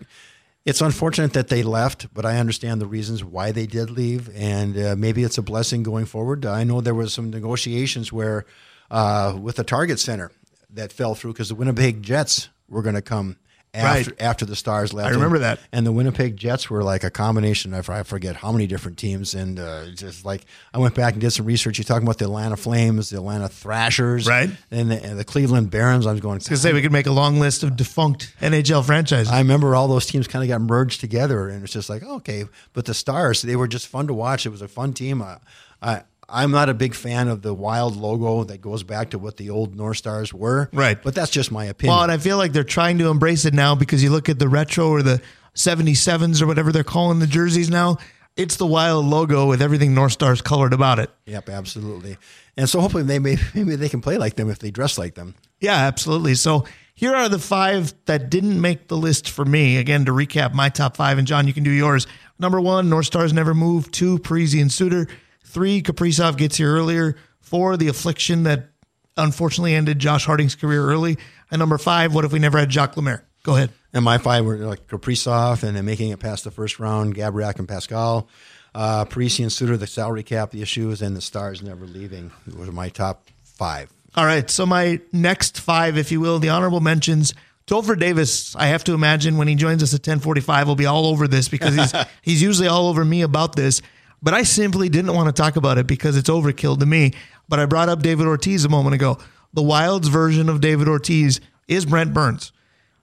[0.64, 4.77] it's unfortunate that they left, but I understand the reasons why they did leave, and
[4.77, 6.44] uh, maybe it's a blessing going forward.
[6.44, 8.44] I know there was some negotiations where
[8.90, 10.33] uh, with the Target Center
[10.71, 13.37] that fell through because the Winnipeg Jets were going to come
[13.74, 14.20] after Right.
[14.22, 15.09] after the Stars left.
[15.09, 15.61] I remember that.
[15.72, 19.35] And the Winnipeg Jets were like a combination of I forget how many different teams,
[19.35, 21.78] and uh, just like I went back and did some research.
[21.78, 24.50] You're talking about the Atlanta Flames, the Atlanta Thrashers, Right.
[24.70, 26.07] and the, and the Cleveland Barons.
[26.07, 26.38] I was going.
[26.40, 29.31] To say we could make a long list of defunct NHL franchises.
[29.33, 32.44] I remember all those teams kind of got merged together, and it's just like okay.
[32.72, 34.46] But the Stars, they were just fun to watch.
[34.46, 35.20] It was a fun team.
[35.22, 35.37] I,
[35.83, 39.37] I I'm not a big fan of the wild logo that goes back to what
[39.38, 41.03] the old North Stars were, Right.
[41.03, 41.95] But that's just my opinion.
[41.95, 44.38] Well, and I feel like they're trying to embrace it now because you look at
[44.38, 45.23] the retro or the
[45.55, 47.97] 77s or whatever they're calling the jerseys now.
[48.37, 51.11] It's the wild logo with everything North Stars colored about it.
[51.27, 52.17] yep, absolutely.
[52.57, 55.14] And so hopefully they may maybe they can play like them if they dress like
[55.14, 55.35] them.
[55.61, 56.35] Yeah, absolutely.
[56.37, 56.64] So
[56.95, 59.77] here are the five that didn't make the list for me.
[59.79, 62.07] Again, to recap my top five, and Jon, you can do yours.
[62.38, 63.93] Number one, North Stars never moved.
[63.93, 65.09] Two, Parise and Suter.
[65.48, 67.16] Three, Kaprizov gets here earlier.
[67.40, 68.68] Four, the affliction that
[69.16, 71.16] unfortunately ended Josh Harding's career early.
[71.50, 73.24] And number five, what if we never had Jacques Lemaire?
[73.42, 73.70] Go ahead.
[73.94, 77.58] And my five were like Kaprizov and then making it past the first round, Gaborik
[77.58, 78.28] and Pascal.
[78.74, 82.70] Uh, Parise and Suter, the salary cap, the issues, and the Stars never leaving were
[82.70, 83.90] my top five.
[84.14, 84.48] All right.
[84.50, 87.32] So my next five, if you will, the honorable mentions.
[87.66, 91.06] Topher Davis, I have to imagine when he joins us at 1045, will be all
[91.06, 93.80] over this because he's he's usually all over me about this.
[94.22, 97.12] But I simply didn't want to talk about it because it's overkill to me.
[97.48, 99.18] But I brought up David Ortiz a moment ago.
[99.52, 102.52] The Wild's version of David Ortiz is Brent Burns.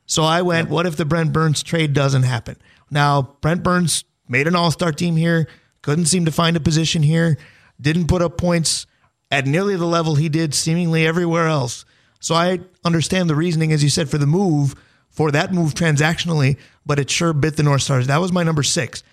[0.05, 2.57] So I went, what if the Brent Burns trade doesn't happen?
[2.91, 5.47] Now, Brent Burns made an all star team here,
[5.81, 7.37] couldn't seem to find a position here,
[7.79, 8.85] didn't put up points
[9.31, 11.85] at nearly the level he did seemingly everywhere else.
[12.19, 14.75] So I understand the reasoning, as you said, for the move,
[15.09, 18.07] for that move transactionally, but it sure bit the North Stars.
[18.07, 19.03] That was my number six.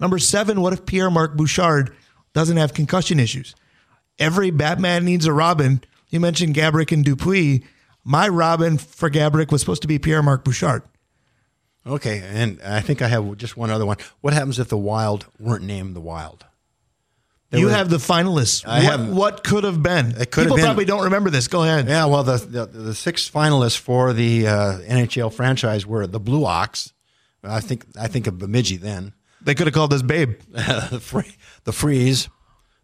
[0.00, 1.94] Number seven, what if Pierre Marc Bouchard
[2.32, 3.54] doesn't have concussion issues?
[4.18, 5.82] Every Batman needs a Robin.
[6.08, 7.62] You mentioned Gaborik and Dupuis.
[8.04, 10.82] My Robin for Gaborik was supposed to be Pierre Marc Bouchard.
[11.86, 13.96] Okay, and I think I have just one other one.
[14.20, 16.44] What happens if the Wild weren't named the Wild?
[17.50, 18.66] There you was- have the finalists.
[18.66, 20.08] I what, have- what could have been?
[20.20, 21.48] It could People been- probably don't remember this.
[21.48, 21.88] Go ahead.
[21.88, 26.44] Yeah, well, the the, the six finalists for the uh, NHL franchise were the Blue
[26.44, 26.92] Ox.
[27.42, 29.14] I think I think of Bemidji then,
[29.48, 30.38] They could have called this Babe.
[30.50, 31.34] the Free,
[31.64, 32.28] the Freeze,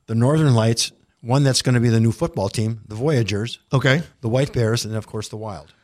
[0.07, 4.03] the Northern Lights, one that's going to be the new football team, the Voyagers, Okay.
[4.23, 5.75] the White Bears, and of course the Wild.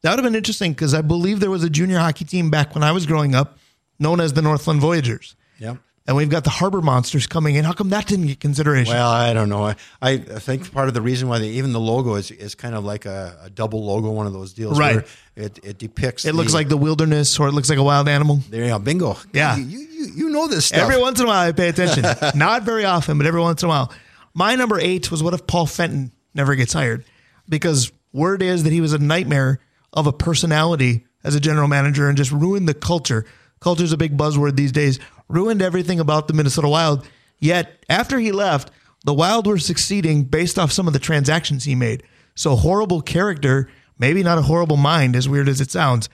[0.00, 2.74] That would have been interesting because I believe there was a junior hockey team back
[2.74, 3.58] when I was growing up
[3.98, 5.36] known as the Northland Voyagers.
[5.58, 5.76] Yep.
[6.06, 7.64] And we've got the Harbor Monsters coming in.
[7.64, 8.92] How come that didn't get consideration?
[8.92, 9.64] Well, I don't know.
[9.64, 12.74] I, I think part of the reason why they, even the logo is, is kind
[12.74, 14.96] of like a, a double logo, one of those deals Right.
[14.96, 15.04] where
[15.36, 16.26] it, it depicts.
[16.26, 18.40] it looks like the wilderness or it looks like a wild animal.
[18.50, 19.16] there you go, bingo.
[19.32, 19.56] Yeah.
[19.56, 20.80] you, you, you know this stuff.
[20.80, 22.04] Every once in a while, I pay attention.
[22.38, 23.90] Not very often, but every once in a while.
[24.34, 27.04] My number eight was what if Paul Fenton never gets hired?
[27.48, 29.58] Because word is that he was a nightmare
[29.94, 33.24] of a personality as a general manager and just ruined the culture.
[33.60, 34.98] Culture is a big buzzword these days.
[35.28, 37.06] Ruined everything about the Minnesota Wild.
[37.38, 38.70] Yet after he left,
[39.04, 42.02] the Wild were succeeding based off some of the transactions he made.
[42.34, 46.08] So horrible character, maybe not a horrible mind, as weird as it sounds.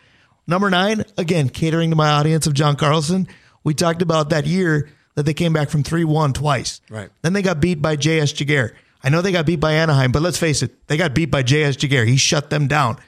[0.46, 3.28] Number nine, again, catering to my audience of Jon Carlson.
[3.62, 6.80] We talked about that year that they came back from 3 1 twice.
[6.90, 7.10] Right.
[7.22, 8.32] Then they got beat by J.S.
[8.32, 8.72] Giguère.
[9.02, 11.42] I know they got beat by Anaheim, but let's face it, they got beat by
[11.42, 11.76] J.S.
[11.76, 12.06] Giguère.
[12.06, 12.98] He shut them down.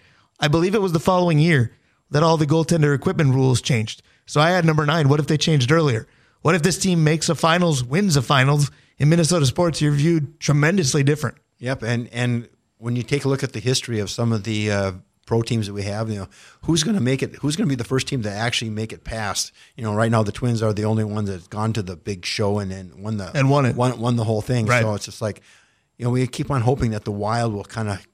[0.40, 1.74] I believe it was the following year
[2.10, 4.02] that all the goaltender equipment rules changed.
[4.26, 5.08] So I had number nine.
[5.08, 6.06] What if they changed earlier?
[6.42, 8.70] What if this team makes a finals, wins a finals?
[8.98, 11.36] In Minnesota sports, you're viewed tremendously different.
[11.58, 14.70] Yep, and and when you take a look at the history of some of the
[14.70, 14.92] uh,
[15.26, 16.28] pro teams that we have, you know,
[16.62, 17.36] who's going to make it?
[17.36, 19.52] Who's going to be the first team to actually make it past?
[19.76, 22.24] You know, right now the Twins are the only ones that's gone to the big
[22.24, 23.76] show and and won the And won it.
[23.76, 24.66] won, won the whole thing.
[24.66, 24.82] Right.
[24.82, 25.42] So it's just like,
[25.96, 28.06] you know, we keep on hoping that the Wild will kind of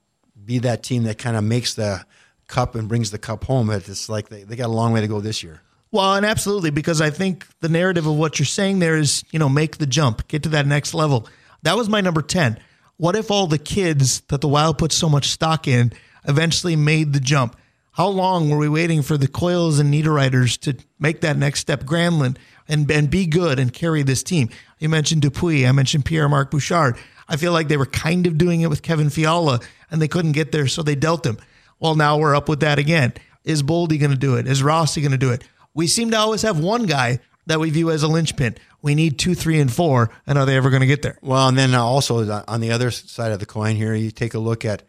[0.45, 2.05] be that team that kind of makes the
[2.47, 3.67] cup and brings the cup home.
[3.67, 5.61] But it's like they, they got a long way to go this year.
[5.91, 9.39] Well, and absolutely, because I think the narrative of what you're saying there is, you
[9.39, 11.27] know, make the jump, get to that next level.
[11.63, 12.59] That was my number 10.
[12.97, 15.91] What if all the kids that the Wild put so much stock in
[16.27, 17.57] eventually made the jump?
[17.93, 21.83] How long were we waiting for the Coyles and Niederreiters to make that next step,
[21.83, 24.49] Granlund, and, and be good and carry this team?
[24.77, 25.65] You mentioned Dupuis.
[25.65, 26.97] I mentioned Pierre Marc Bouchard.
[27.27, 30.31] I feel like they were kind of doing it with Kevin Fiala, and they couldn't
[30.33, 31.37] get there, so they dealt him.
[31.79, 33.13] Well, now we're up with that again.
[33.43, 34.47] Is Boldy going to do it?
[34.47, 35.43] Is Rossi going to do it?
[35.73, 38.55] We seem to always have one guy that we view as a linchpin.
[38.81, 41.17] We need two, three, and four, and are they ever going to get there?
[41.21, 44.11] Well, and then uh, also uh, on the other side of the coin here, you
[44.11, 44.83] take a look at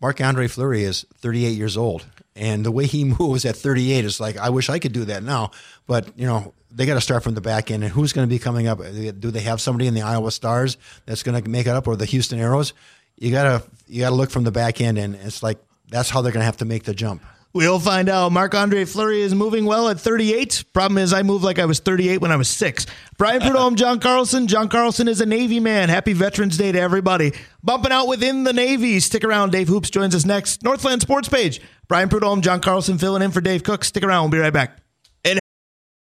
[0.00, 2.04] Marc Andre Fleury is 38 years old,
[2.34, 5.22] and the way he moves at 38 is like I wish I could do that
[5.22, 5.52] now.
[5.86, 7.84] But you know, they got to start from the back end.
[7.84, 8.80] And who's going to be coming up?
[8.80, 11.86] Uh, do they have somebody in the Iowa Stars that's going to make it up,
[11.86, 12.72] or the Houston Aeros?
[13.16, 15.58] You gotta you gotta look from the back end, and it's like
[15.88, 17.22] that's how they're going to have to make the jump.
[17.54, 18.32] We'll find out.
[18.32, 20.64] Marc Andre Fleury is moving well at 38.
[20.72, 22.86] Problem is, I moved like I was 38 when I was six.
[23.18, 24.46] Brian Prudhomme, Jon Carlson.
[24.46, 25.90] Jon Carlson is a Navy man.
[25.90, 27.32] Happy Veterans Day to everybody.
[27.62, 29.00] Bumping out within the Navy.
[29.00, 29.52] Stick around.
[29.52, 30.62] Dave Hoops joins us next.
[30.62, 31.60] Northland Sports Page.
[31.88, 33.84] Brian Prudhomme, Jon Carlson filling in for Dave Cook.
[33.84, 34.22] Stick around.
[34.22, 34.78] We'll be right back.
[35.22, 35.38] And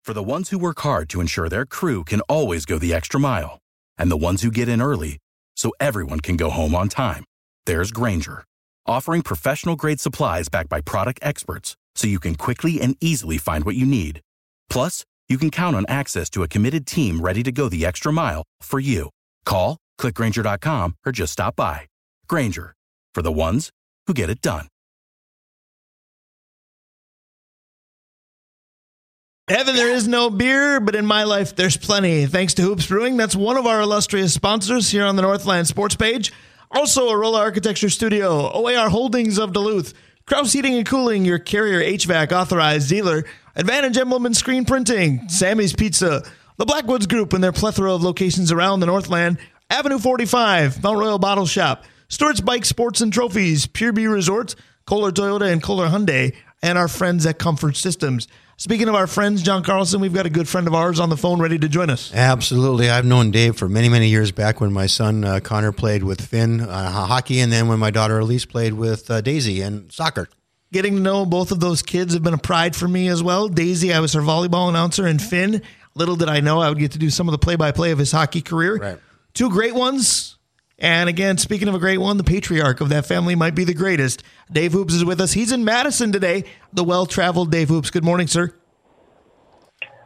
[0.04, 3.22] for the ones who work hard to ensure their crew can always go the extra
[3.22, 3.60] mile,
[3.98, 5.18] and the ones who get in early
[5.56, 7.24] so everyone can go home on time,
[7.66, 8.44] there's Grainger
[8.88, 13.66] offering professional grade supplies backed by product experts so you can quickly and easily find
[13.66, 14.22] what you need.
[14.70, 18.14] Plus, you can count on access to a committed team ready to go the extra
[18.14, 19.10] mile for you.
[19.46, 21.82] Call, clickgrainger.com, or just stop by.
[22.30, 22.74] Grainger,
[23.14, 23.72] for the ones
[24.06, 24.68] who get it done.
[29.50, 32.26] Heaven, there is no beer, but in my life, there's plenty.
[32.26, 33.16] Thanks to Hoops Brewing.
[33.16, 36.34] That's one of our illustrious sponsors here on the Northland Sports page.
[36.72, 39.94] Also, Arola Architecture Studio, OAR Holdings of Duluth,
[40.26, 43.24] Kraus Heating and Cooling, your carrier HVAC authorized dealer,
[43.56, 46.24] Advantage Emblem and Screen Printing, Sammy's Pizza,
[46.58, 49.38] the Blackwoods Group and their plethora of locations around the Northland,
[49.70, 55.12] Avenue 45, Mount Royal Bottle Shop, Stewart's Bike Sports and Trophies, Pure B Resorts, Kohler
[55.12, 58.28] Toyota and Kohler Hyundai, and our friends at Comfort Systems.
[58.60, 61.16] Speaking of our friends, Jon Carlson, we've got a good friend of ours on the
[61.16, 62.12] phone ready to join us.
[62.12, 62.90] Absolutely.
[62.90, 66.20] I've known Dave for many, many years back when my son uh, Connor played with
[66.20, 70.28] Finn uh, hockey, and then when my daughter Elise played with uh, Daisy and soccer.
[70.74, 73.48] Getting to know both of those kids have been a pride for me as well.
[73.48, 75.62] Daisy, I was her volleyball announcer, and Finn,
[75.94, 77.92] little did I know I would get to do some of the play by play
[77.92, 78.78] of his hockey career.
[78.78, 79.00] Right.
[79.36, 80.37] Two great ones.
[80.80, 83.74] And again, speaking of a great one, the patriarch of that family might be the
[83.74, 84.24] greatest.
[84.52, 85.34] Dave Hoops is with us.
[85.34, 87.90] He's in Madison today, the well traveled Dave Hoops.
[87.90, 88.54] Good morning, sir.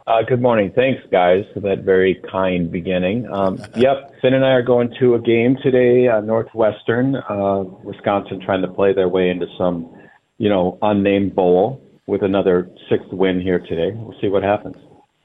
[0.06, 0.72] Uh, good morning.
[0.74, 3.30] Thanks, guys, for that very kind beginning.
[3.30, 8.40] Um, yep, Finn and I are going to a game today, uh, Northwestern, uh, Wisconsin,
[8.44, 9.94] trying to play their way into some,
[10.38, 13.92] you know, unnamed bowl with another sixth win here today.
[13.94, 14.76] We'll see what happens.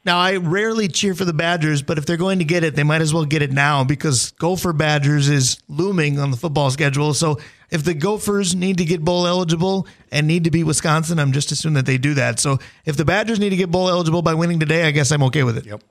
[0.07, 2.83] Now, I rarely cheer for the Badgers, but if they're going to get it, they
[2.83, 7.13] might as well get it now because Gopher Badgers is looming on the football schedule.
[7.13, 7.39] So
[7.71, 11.51] if the Gophers need to get bowl eligible and need to beat Wisconsin, I'm just
[11.51, 12.39] assuming that they do that.
[12.39, 15.23] So if the Badgers need to get bowl eligible by winning today, I guess I'm
[15.23, 15.65] okay with it.
[15.65, 15.83] Yep.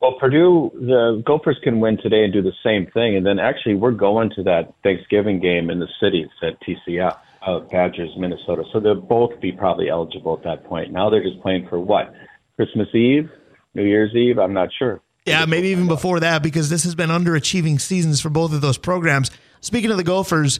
[0.00, 3.16] Well, Purdue, the Gophers can win today and do the same thing.
[3.16, 7.60] And then actually, we're going to that Thanksgiving game in the cities at TCF, uh,
[7.70, 8.64] Badgers, Minnesota.
[8.72, 10.90] So they'll both be probably eligible at that point.
[10.90, 12.12] Now they're just playing for what?
[12.56, 13.30] Christmas Eve,
[13.74, 14.38] New Year's Eve.
[14.38, 15.00] I'm not sure.
[15.26, 18.76] Yeah, maybe even before that because this has been underachieving seasons for both of those
[18.76, 19.30] programs.
[19.60, 20.58] Speaking of the Gophers,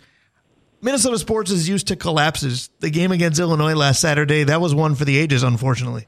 [0.80, 2.70] Minnesota sports is used to collapses.
[2.80, 6.07] The game against Illinois last Saturday, that was one for the ages, unfortunately.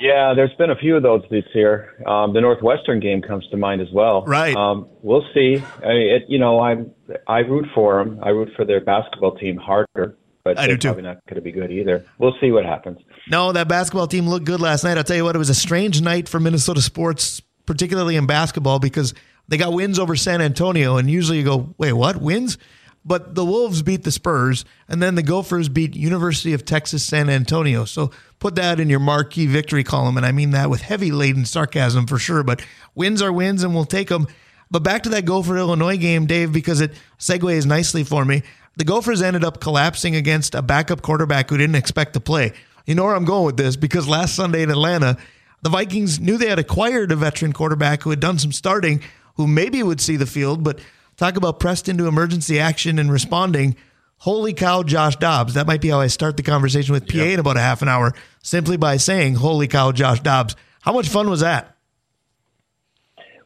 [0.00, 1.90] Yeah, there's been a few of those this year.
[2.08, 4.24] Um, the Northwestern game comes to mind as well.
[4.24, 4.56] Right.
[4.56, 5.62] Um, we'll see.
[5.76, 6.84] I mean, it, you know, I
[7.28, 8.18] I root for them.
[8.20, 10.88] I root for their basketball team harder but I do too.
[10.88, 12.04] probably not going to be good either.
[12.18, 12.98] We'll see what happens.
[13.28, 14.98] No, that basketball team looked good last night.
[14.98, 18.78] I'll tell you what, it was a strange night for Minnesota sports, particularly in basketball,
[18.78, 19.14] because
[19.48, 22.58] they got wins over San Antonio, and usually you go, wait, what wins?
[23.04, 27.28] But the Wolves beat the Spurs, and then the Gophers beat University of Texas San
[27.28, 27.84] Antonio.
[27.84, 31.44] So put that in your marquee victory column, and I mean that with heavy laden
[31.44, 32.44] sarcasm for sure.
[32.44, 34.28] But wins are wins, and we'll take them.
[34.70, 38.42] But back to that Gopher Illinois game, Dave, because it segues nicely for me.
[38.76, 42.52] The Gophers ended up collapsing against a backup quarterback who didn't expect to play.
[42.86, 45.18] You know where I'm going with this because last Sunday in Atlanta,
[45.62, 49.02] the Vikings knew they had acquired a veteran quarterback who had done some starting,
[49.36, 50.80] who maybe would see the field, but
[51.16, 53.76] talk about pressed into emergency action and responding.
[54.18, 55.54] Holy cow, Josh Dobbs.
[55.54, 57.34] That might be how I start the conversation with PA yep.
[57.34, 60.56] in about a half an hour, simply by saying, Holy cow, Josh Dobbs.
[60.80, 61.76] How much fun was that?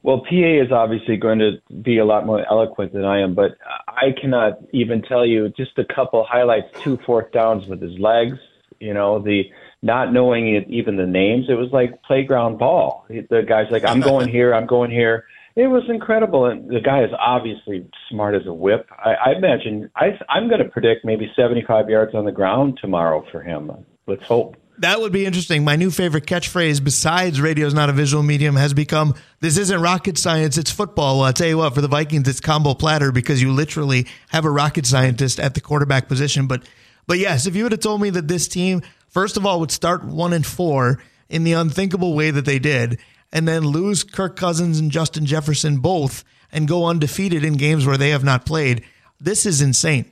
[0.06, 3.58] Well, PA is obviously going to be a lot more eloquent than I am, but
[3.88, 8.38] I cannot even tell you just a couple highlights, two fourth downs with his legs,
[8.78, 9.50] you know, the
[9.82, 11.46] not knowing it, even the names.
[11.48, 13.04] It was like playground ball.
[13.08, 15.24] The guy's like, I'm going here, I'm going here.
[15.56, 16.44] It was incredible.
[16.44, 18.88] And the guy is obviously smart as a whip.
[18.96, 23.26] I, I imagine I, I'm going to predict maybe 75 yards on the ground tomorrow
[23.32, 23.72] for him.
[24.06, 24.56] Let's hope.
[24.78, 25.64] That would be interesting.
[25.64, 29.80] My new favorite catchphrase, besides radio is not a visual medium, has become this isn't
[29.80, 31.16] rocket science, it's football.
[31.16, 34.44] Well, I'll tell you what, for the Vikings, it's combo platter because you literally have
[34.44, 36.46] a rocket scientist at the quarterback position.
[36.46, 36.62] But
[37.06, 39.70] but yes, if you would have told me that this team, first of all, would
[39.70, 42.98] start one and four in the unthinkable way that they did,
[43.32, 47.96] and then lose Kirk Cousins and Justin Jefferson both and go undefeated in games where
[47.96, 48.84] they have not played,
[49.20, 50.10] This is insane.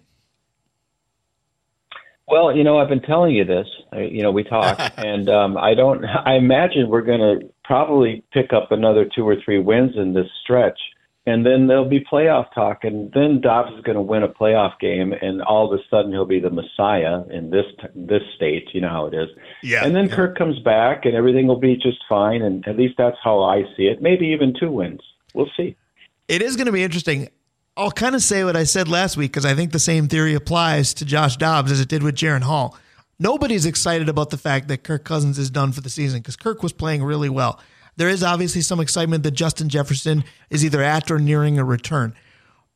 [2.27, 3.67] Well, you know, I've been telling you this.
[3.93, 6.05] You know, we talk, and um, I don't.
[6.05, 10.29] I imagine we're going to probably pick up another two or three wins in this
[10.43, 10.79] stretch,
[11.27, 14.79] and then there'll be playoff talk, and then Dobbs is going to win a playoff
[14.81, 18.69] game, and all of a sudden he'll be the messiah in this this state.
[18.73, 19.29] You know how it is.
[19.63, 19.85] Yeah.
[19.85, 20.17] And then yeah.
[20.17, 22.41] Kirk comes back, and everything will be just fine.
[22.41, 24.01] And at least that's how I see it.
[24.01, 25.01] Maybe even two wins.
[25.35, 25.77] We'll see.
[26.29, 27.29] It is going to be interesting.
[27.77, 30.35] I'll kind of say what I said last week because I think the same theory
[30.35, 32.79] applies to Josh Dobbs as it did with Jaren Hall.
[33.19, 36.63] Nobody's excited about the fact that Kirk Cousins is done for the season because Kirk
[36.63, 37.59] was playing really well.
[37.97, 42.15] There is obviously some excitement that Justin Jefferson is either at or nearing a return.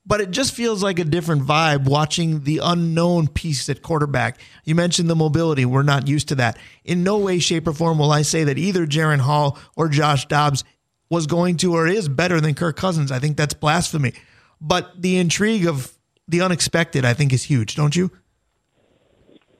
[0.04, 4.40] But it just feels like a different vibe watching the unknown piece at quarterback.
[4.64, 5.64] You mentioned the mobility.
[5.64, 6.58] We're not used to that.
[6.84, 10.26] In no way, shape, or form will I say that either Jaren Hall or Josh
[10.26, 10.64] Dobbs
[11.10, 13.12] was going to or is better than Kirk Cousins.
[13.12, 14.14] I think that's blasphemy.
[14.60, 15.92] But the intrigue of
[16.26, 18.10] the unexpected, I think, is huge, don't you?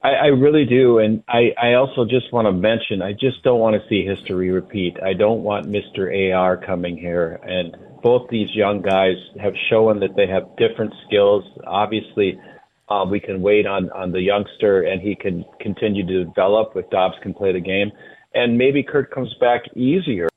[0.01, 3.59] I, I really do, and I, I also just want to mention I just don't
[3.59, 4.95] want to see history repeat.
[5.03, 6.33] I don't want Mr.
[6.33, 11.43] AR coming here, and both these young guys have shown that they have different skills.
[11.67, 12.39] Obviously,
[12.87, 16.71] uh, we can wait on on the youngster, and he can continue to develop.
[16.75, 17.91] If Dobbs can play the game,
[18.33, 20.29] and maybe Kirk comes back easier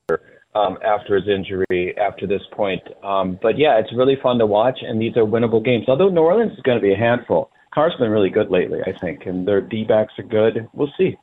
[0.54, 2.82] um, after his injury after this point.
[3.02, 5.84] Um, but yeah, it's really fun to watch, and these are winnable games.
[5.88, 7.50] Although New Orleans is going to be a handful.
[7.72, 10.68] Carr's been really good lately, I think, and their D backs are good.
[10.74, 11.16] We'll see.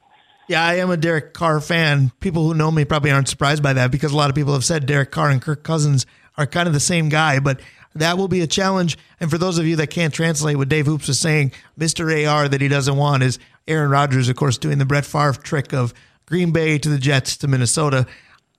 [0.47, 2.11] Yeah, I am a Derek Carr fan.
[2.21, 4.65] People who know me probably aren't surprised by that because a lot of people have
[4.65, 6.07] said Derek Carr and Kirk Cousins
[6.38, 7.61] are kind of the same guy, but
[7.93, 8.97] that will be a challenge.
[9.19, 12.27] And for those of you that can't translate what Dave Hoops was saying, Mr.
[12.27, 15.71] AR that he doesn't want is Aaron Rodgers, of course, doing the Brett Favre trick
[15.71, 15.93] of
[16.25, 18.07] Green Bay to the Jets to Minnesota.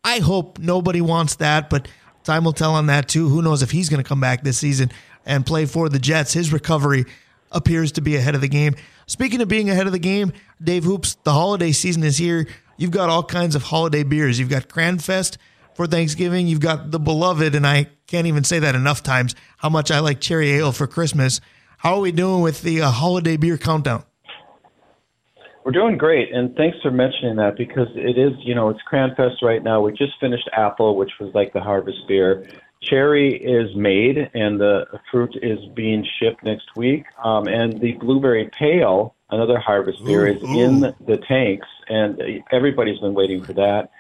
[0.04, 1.88] I hope nobody wants that, but
[2.24, 3.28] time will tell on that too.
[3.28, 4.90] Who knows if he's going to come back this season
[5.26, 6.32] and play for the Jets?
[6.32, 7.04] His recovery
[7.52, 8.74] appears to be ahead of the game.
[9.06, 10.32] Speaking of being ahead of the game,
[10.62, 12.46] Dave Hoops, the holiday season is here.
[12.76, 14.38] You've got all kinds of holiday beers.
[14.38, 15.36] You've got Cranfest
[15.74, 16.46] for Thanksgiving.
[16.46, 19.98] You've got the beloved, and I can't even say that enough times, how much I
[19.98, 21.40] like cherry ale for Christmas.
[21.78, 24.04] How are we doing with the uh, holiday beer countdown?
[25.64, 29.42] We're doing great, and thanks for mentioning that because it is, you know, it's Cranfest
[29.42, 29.82] right now.
[29.82, 32.48] We just finished Apple, which was like the harvest beer.
[32.80, 37.04] Cherry is made, and the fruit is being shipped next week.
[37.22, 40.60] Um, and the blueberry pale, another harvest beer, Ooh, is ooh.
[40.60, 43.90] in the tanks, and everybody's been waiting for that.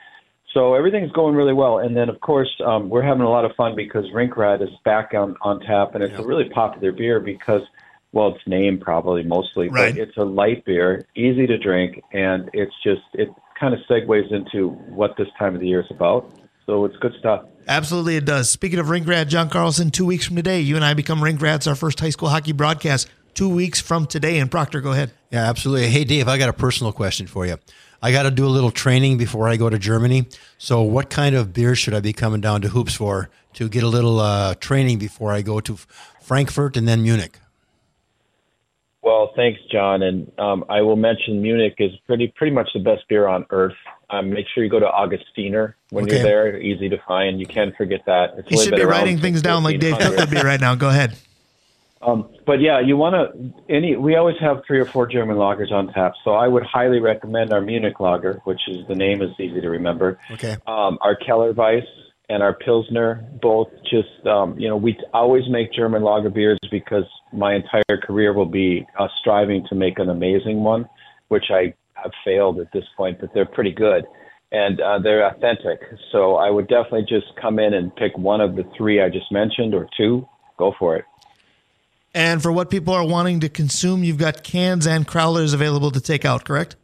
[0.54, 1.78] So everything's going really well.
[1.78, 4.70] And then, of course, um, we're having a lot of fun because Rink Rat is
[4.84, 7.62] back on, on tap, and it's a really popular beer because,
[8.12, 9.94] well, it's named probably mostly, Right.
[9.94, 14.32] but it's a light beer, easy to drink, and it's just, it kind of segues
[14.32, 16.32] into what this time of the year is about.
[16.66, 17.44] So it's good stuff.
[17.68, 18.48] Absolutely, it does.
[18.50, 21.40] Speaking of Rink Rat, Jon Carlson, two weeks from today, you and I become Rink
[21.42, 23.08] Rats, our first high school hockey broadcast.
[23.32, 24.38] Two weeks from today.
[24.40, 25.12] And Proctor, go ahead.
[25.30, 25.86] Yeah, absolutely.
[25.88, 27.56] Hey, Dave, I got a personal question for you.
[28.02, 30.26] I got to do a little training before I go to Germany.
[30.58, 33.84] So, what kind of beer should I be coming down to Hoops for to get
[33.84, 35.76] a little uh, training before I go to
[36.20, 37.38] Frankfurt and then Munich?
[39.02, 40.02] Well, thanks, Jon.
[40.02, 43.74] And um, I will mention Munich is pretty pretty much the best beer on earth.
[44.10, 46.16] Um, make sure you go to Augustiner when Okay.
[46.16, 46.60] you're there.
[46.60, 47.40] Easy to find.
[47.40, 48.34] You can't forget that.
[48.36, 50.74] It's You should be writing things down like Dave Cook would be right now.
[50.74, 51.16] Go ahead.
[52.02, 53.94] Um, but yeah, you want to any.
[53.96, 57.52] We always have three or four German lagers on tap, so I would highly recommend
[57.52, 60.18] our Munich lager, which is the name is easy to remember.
[60.30, 60.56] Okay.
[60.66, 61.84] Um, our Keller Weiss
[62.30, 67.04] and our Pilsner, both just um, you know, we always make German lager beers because
[67.32, 70.88] my entire career will be uh, striving to make an amazing one,
[71.26, 74.04] which I have failed at this point, but they're pretty good
[74.52, 75.80] and uh, they're authentic.
[76.12, 79.30] So I would definitely just come in and pick one of the three I just
[79.32, 80.26] mentioned or two.
[80.56, 81.04] Go for it.
[82.14, 86.00] And for what people are wanting to consume, you've got cans and crowlers available to
[86.00, 86.76] take out, correct?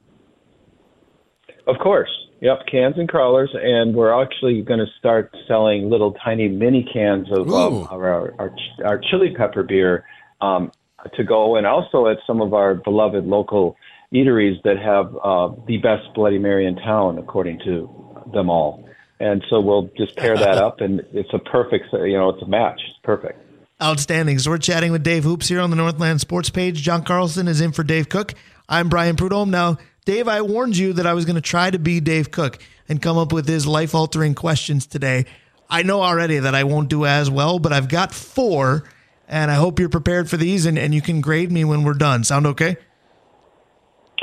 [1.66, 2.11] Of course.
[2.41, 7.28] Yep, cans and crowlers, and we're actually going to start selling little tiny mini cans
[7.30, 10.05] of um, our, our our chili pepper beer
[10.43, 10.70] um,
[11.14, 13.76] to go, and also at some of our beloved local
[14.12, 17.89] eateries that have uh, the best Bloody Mary in town, according to
[18.34, 18.87] them all.
[19.18, 22.47] And so we'll just pair that up, and it's a perfect, you know, it's a
[22.47, 22.80] match.
[22.87, 23.41] It's perfect.
[23.82, 24.39] Outstanding.
[24.39, 26.82] So we're chatting with Dave Hoops here on the Northland Sports page.
[26.82, 28.34] Jon Carlson is in for Dave Cook.
[28.68, 29.51] I'm Brian Prudhomme.
[29.51, 32.59] Now, Dave, I warned you that I was going to try to be Dave Cook
[32.89, 35.27] and come up with his life altering questions today.
[35.69, 38.85] I know already that I won't do as well, but I've got four,
[39.27, 41.95] and I hope you're prepared for these and, and you can grade me when we're
[41.95, 42.23] done.
[42.23, 42.77] Sound okay?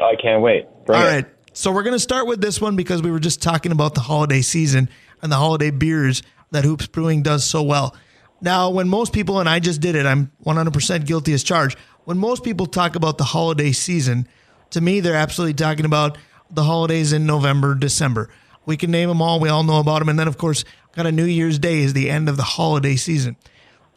[0.02, 0.66] I can't wait.
[0.86, 1.10] Bring All it.
[1.10, 1.26] right.
[1.52, 4.02] So we're going to start with this one because we were just talking about the
[4.02, 4.90] holiday season
[5.22, 7.94] and the holiday beers that Hoops Brewing does so well.
[8.40, 11.78] Now, when most people, and I just did it, I'm 100% guilty as charged.
[12.06, 14.30] When most people talk about the holiday season,
[14.74, 16.18] to me, they're absolutely talking about
[16.50, 18.30] the holidays in November, December.
[18.66, 19.40] We can name them all.
[19.40, 20.10] We all know about them.
[20.10, 22.96] And then, of course, kind of New Year's Day is the end of the holiday
[22.96, 23.36] season.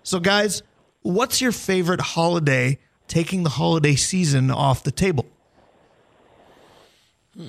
[0.03, 0.63] So, guys,
[1.03, 5.27] what's your favorite holiday taking the holiday season off the table?
[7.37, 7.49] Hmm.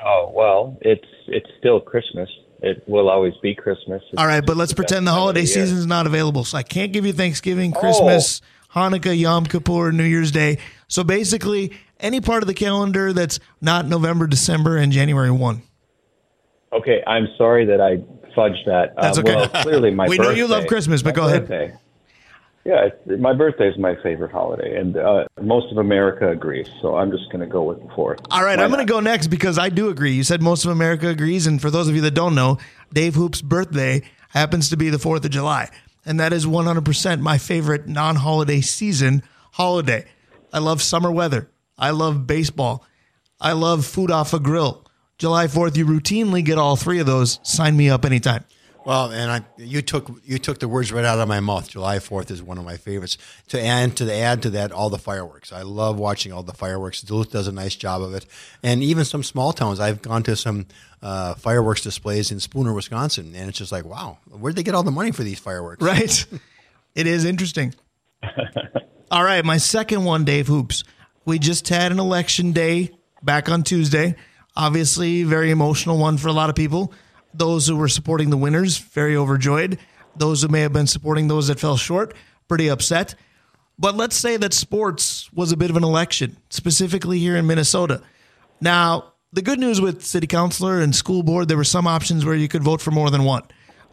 [0.00, 2.28] Oh well, it's it's still Christmas.
[2.62, 4.02] It will always be Christmas.
[4.10, 6.44] It's All right, but let's pretend the best time of holiday season is not available.
[6.44, 8.42] So I can't give you Thanksgiving, Christmas,
[8.74, 8.80] oh.
[8.80, 10.58] Hanukkah, Yom Kippur, New Year's Day.
[10.86, 15.62] So basically, any part of the calendar that's not November, December, and January 1.
[16.72, 17.96] Okay, I'm sorry that I
[18.36, 18.94] fudged that.
[18.96, 19.34] That's Uh, okay.
[19.34, 21.42] Well, clearly my We know you love Christmas, but go ahead.
[21.48, 21.74] birthday.
[22.64, 26.68] Yeah, it's, my birthday is my favorite holiday, and uh, most of America agrees.
[26.82, 28.20] So I'm just going to go with the fourth.
[28.30, 30.12] All right, Why I'm going to go next because I do agree.
[30.12, 31.46] You said most of America agrees.
[31.46, 32.58] And for those of you that don't know,
[32.92, 35.70] Dave Hoop's birthday happens to be the 4th of July.
[36.04, 39.22] And that is 100% my favorite non holiday season
[39.52, 40.04] holiday.
[40.52, 41.48] I love summer weather.
[41.80, 42.84] I love baseball.
[43.40, 44.86] I love food off a grill.
[45.18, 47.40] July 4th, you routinely get all three of those.
[47.42, 48.44] Sign me up anytime.
[48.84, 51.68] Well, and I, you took you took the words right out of my mouth.
[51.68, 53.18] July Fourth is one of my favorites.
[53.48, 55.52] To add to the, add to that, all the fireworks.
[55.52, 57.02] I love watching all the fireworks.
[57.02, 58.24] Duluth does a nice job of it,
[58.62, 59.80] and even some small towns.
[59.80, 60.66] I've gone to some
[61.02, 64.82] uh, fireworks displays in Spooner, Wisconsin, and it's just like, wow, where'd they get all
[64.82, 65.82] the money for these fireworks?
[65.82, 66.26] Right?
[66.94, 67.74] it is interesting.
[69.10, 70.84] All right, my second one, Dave Hoops.
[71.24, 72.90] We just had an election day
[73.22, 74.14] back on Tuesday.
[74.56, 76.92] Obviously, very emotional one for a lot of people.
[77.34, 79.78] Those who were supporting the winners, very overjoyed.
[80.16, 82.14] Those who may have been supporting those that fell short,
[82.48, 83.14] pretty upset.
[83.78, 88.02] But let's say that sports was a bit of an election, specifically here in Minnesota.
[88.60, 92.34] Now, the good news with city councilor and school board, there were some options where
[92.34, 93.42] you could vote for more than one.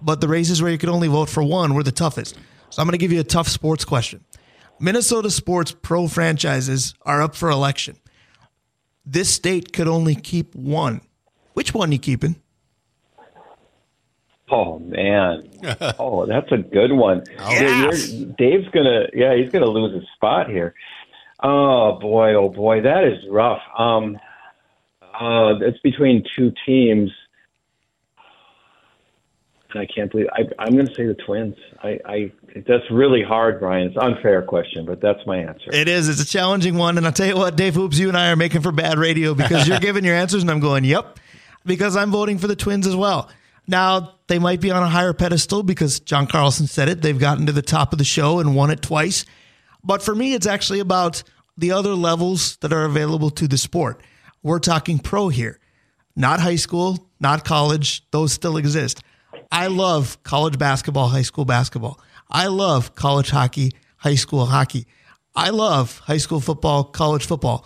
[0.02, 2.36] But the races where you could only vote for one were the toughest.
[2.70, 4.24] So I'm going to give you a tough sports question.
[4.80, 7.98] Minnesota sports pro franchises are up for election.
[9.06, 11.02] This state could only keep one.
[11.54, 12.36] Which one you keeping?
[14.50, 15.50] Oh man!
[16.00, 17.24] oh, that's a good one.
[17.38, 18.10] Yes.
[18.38, 20.74] Dave's gonna, yeah, he's gonna lose his spot here.
[21.44, 23.62] Oh boy, oh boy, that is rough.
[23.78, 24.18] Um,
[25.02, 27.12] uh, it's between two teams.
[29.78, 31.56] I can't believe I, I'm going to say the Twins.
[31.82, 33.88] I, I that's really hard, Brian.
[33.88, 35.70] It's an unfair question, but that's my answer.
[35.72, 36.10] It is.
[36.10, 36.98] It's a challenging one.
[36.98, 39.34] And I'll tell you what, Dave Hoops, you and I are making for bad radio
[39.34, 41.20] because you're giving your answers and I'm going, yep,
[41.66, 43.30] because I'm voting for the Twins as well.
[43.68, 47.02] Now, they might be on a higher pedestal because Jon Carlson said it.
[47.02, 49.26] They've gotten to the top of the show and won it twice.
[49.84, 51.24] But for me, it's actually about
[51.58, 54.02] the other levels that are available to the sport.
[54.42, 55.60] We're talking pro here,
[56.16, 58.10] not high school, not college.
[58.12, 59.04] Those still exist.
[59.52, 62.00] I love college basketball, high school basketball.
[62.30, 64.86] I love college hockey, high school hockey.
[65.36, 67.66] I love high school football, college football.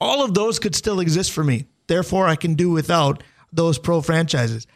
[0.00, 1.66] All of those could still exist for me.
[1.86, 3.22] Therefore, I can do without
[3.52, 4.66] those pro franchises.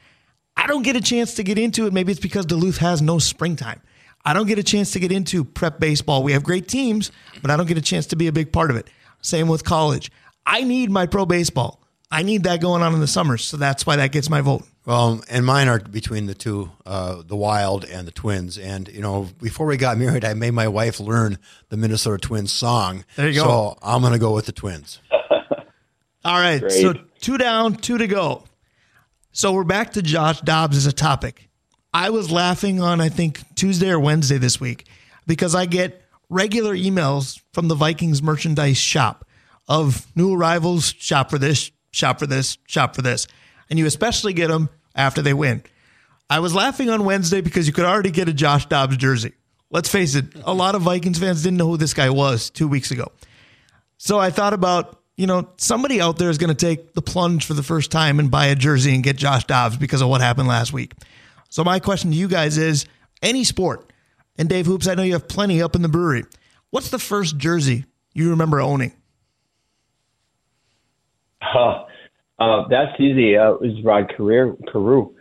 [0.57, 1.93] I don't get a chance to get into it.
[1.93, 3.81] Maybe it's because Duluth has no springtime.
[4.25, 6.23] I don't get a chance to get into prep baseball.
[6.23, 7.11] We have great teams,
[7.43, 8.89] but I don't get a chance to be a big part of it.
[9.21, 10.11] Same with college.
[10.47, 11.81] I need my pro baseball.
[12.11, 13.45] I need that going on in the summers.
[13.45, 14.65] So that's why that gets my vote.
[14.87, 18.59] Well, and mine are between the two, uh, the Wild and the Twins.
[18.59, 21.39] And you know, before we got married, I made my wife learn
[21.71, 23.05] the Minnesota Twins song.
[23.17, 23.45] There you go.
[23.45, 25.01] So I'm going to go with the Twins.
[26.25, 26.61] All right.
[26.61, 26.73] Great.
[26.73, 28.45] So two down, two to go.
[29.33, 31.49] So we're back to Josh Dobbs as a topic.
[31.93, 34.87] I was laughing on, I think, Tuesday or Wednesday this week
[35.27, 39.27] because I get regular emails from the Vikings merchandise shop
[39.67, 43.27] of new arrivals, shop for this, shop for this, shop for this.
[43.71, 45.63] And you especially get them after they win.
[46.31, 49.33] I was laughing on Wednesday because you could already get a Josh Dobbs jersey.
[49.71, 52.69] Let's face it, a lot of Vikings fans didn't know who this guy was two
[52.69, 53.11] weeks ago.
[53.97, 57.45] So I thought about, you know, somebody out there is going to take the plunge
[57.45, 60.21] for the first time and buy a jersey and get Josh Dobbs because of what
[60.21, 60.93] happened last week.
[61.49, 62.87] So my question to you guys is
[63.23, 63.93] any sport,
[64.37, 66.25] and Dave Hoops, I know you have plenty up in the brewery.
[66.71, 68.93] What's the first jersey you remember owning?
[71.41, 71.85] Uh,
[72.39, 73.37] uh, that's easy.
[73.37, 75.15] Uh, was Rod Career, Carew.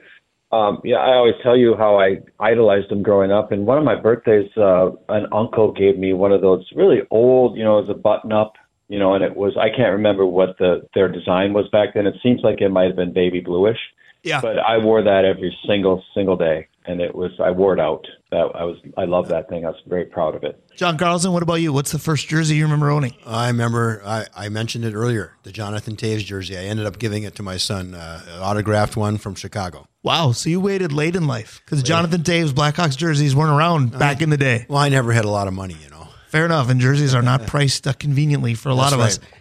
[0.52, 3.52] Um, yeah, I always tell you how I idolized him growing up.
[3.52, 7.58] And one of my birthdays, uh, an uncle gave me one of those really old,
[7.58, 8.54] you know, it was a button up,
[8.88, 12.06] you know, and it was, I can't remember what the their design was back then.
[12.06, 13.80] It seems like it might have been baby bluish,
[14.24, 14.42] Yeah.
[14.42, 16.68] but I wore that every single, single day.
[16.86, 18.06] And it was, I wore it out.
[18.32, 19.66] That I was, I love that thing.
[19.66, 20.62] I was very proud of it.
[20.76, 21.72] Jon Carlson, what about you?
[21.72, 23.14] What's the first jersey you remember owning?
[23.26, 26.58] I remember I, I mentioned it earlier, the Jonathan Toews jersey.
[26.58, 29.88] I ended up giving it to my son, uh, an autographed one from Chicago.
[30.02, 30.34] Wow.
[30.34, 34.30] So you waited late in life because Jonathan Toews Blackhawks jerseys weren't around back in
[34.30, 34.66] the day.
[34.68, 36.10] Well, I never had a lot of money, you know.
[36.28, 36.70] Fair enough.
[36.70, 39.32] And jerseys are not priced uh, conveniently for a lot That's of us.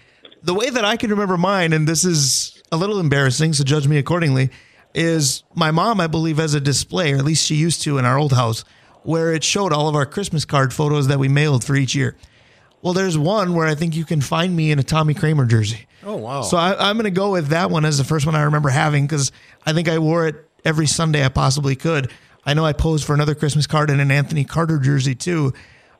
[0.45, 3.89] The way that I can remember mine, and this is a little embarrassing, so judge
[3.89, 4.51] me accordingly,
[4.95, 8.05] is my mom, I believe, has a display, or at least she used to in
[8.05, 8.64] our old house,
[9.03, 12.16] where it showed all of our Christmas card photos that we mailed for each year.
[12.82, 15.86] Well, there's one where I think you can find me in a Tommy Kramer jersey.
[16.05, 16.43] Oh, wow.
[16.43, 18.70] So I, I'm going to go with that one as the first one I remember
[18.70, 19.30] having because
[19.64, 22.11] I think I wore it every Sunday I possibly could.
[22.45, 25.53] I know I posed for another Christmas card in an Anthony Carter jersey too.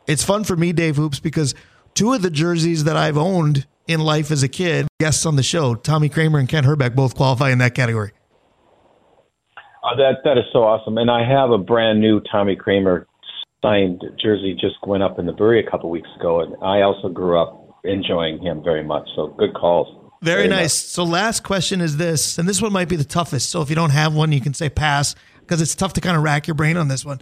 [0.09, 1.55] It's fun for me, Dave Hoops, because
[1.95, 5.43] two of the jerseys that I've owned in life as a kid, guests on the
[5.45, 8.11] show, Tommy Kramer and Kent Hrbek, both qualify in that category.
[9.83, 13.07] Uh, that that is so awesome, and I have a brand new Tommy Kramer
[13.63, 17.09] signed jersey just went up in the brewery a couple weeks ago, and I also
[17.09, 19.09] grew up enjoying him very much.
[19.17, 19.89] So good calls.
[20.23, 20.61] Very, nice.
[20.61, 20.75] nice.
[20.75, 23.51] So last question is this, and this one might be the toughest.
[23.51, 26.17] So if you don't have one, you can say pass because it's tough to kind
[26.17, 27.21] of rack your brain on this one.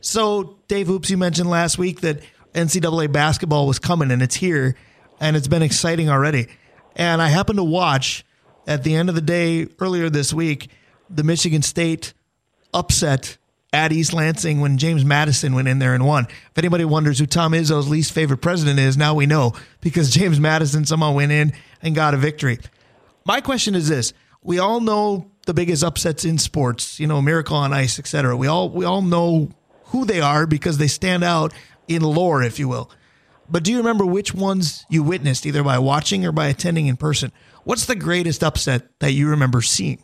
[0.00, 2.20] So Dave Hoops, you mentioned last week that
[2.52, 4.76] NCAA basketball was coming and it's here,
[5.18, 6.48] and it's been exciting already.
[6.94, 8.24] And I happened to watch
[8.66, 10.68] at the end of the day earlier this week
[11.10, 12.12] the Michigan State
[12.72, 13.38] upset
[13.72, 16.26] at East Lansing when James Madison went in there and won.
[16.26, 20.38] If anybody wonders who Tom Izzo's least favorite president is, now we know because James
[20.38, 22.58] Madison somehow went in and got a victory.
[23.24, 27.56] My question is this: We all know the biggest upsets in sports, you know, Miracle
[27.56, 28.36] on Ice, etc.
[28.36, 29.50] We all we all know
[29.86, 31.52] who they are because they stand out
[31.88, 32.90] in lore, if you will.
[33.48, 36.96] But do you remember which ones you witnessed, either by watching or by attending in
[36.96, 37.32] person?
[37.64, 40.02] What's the greatest upset that you remember seeing?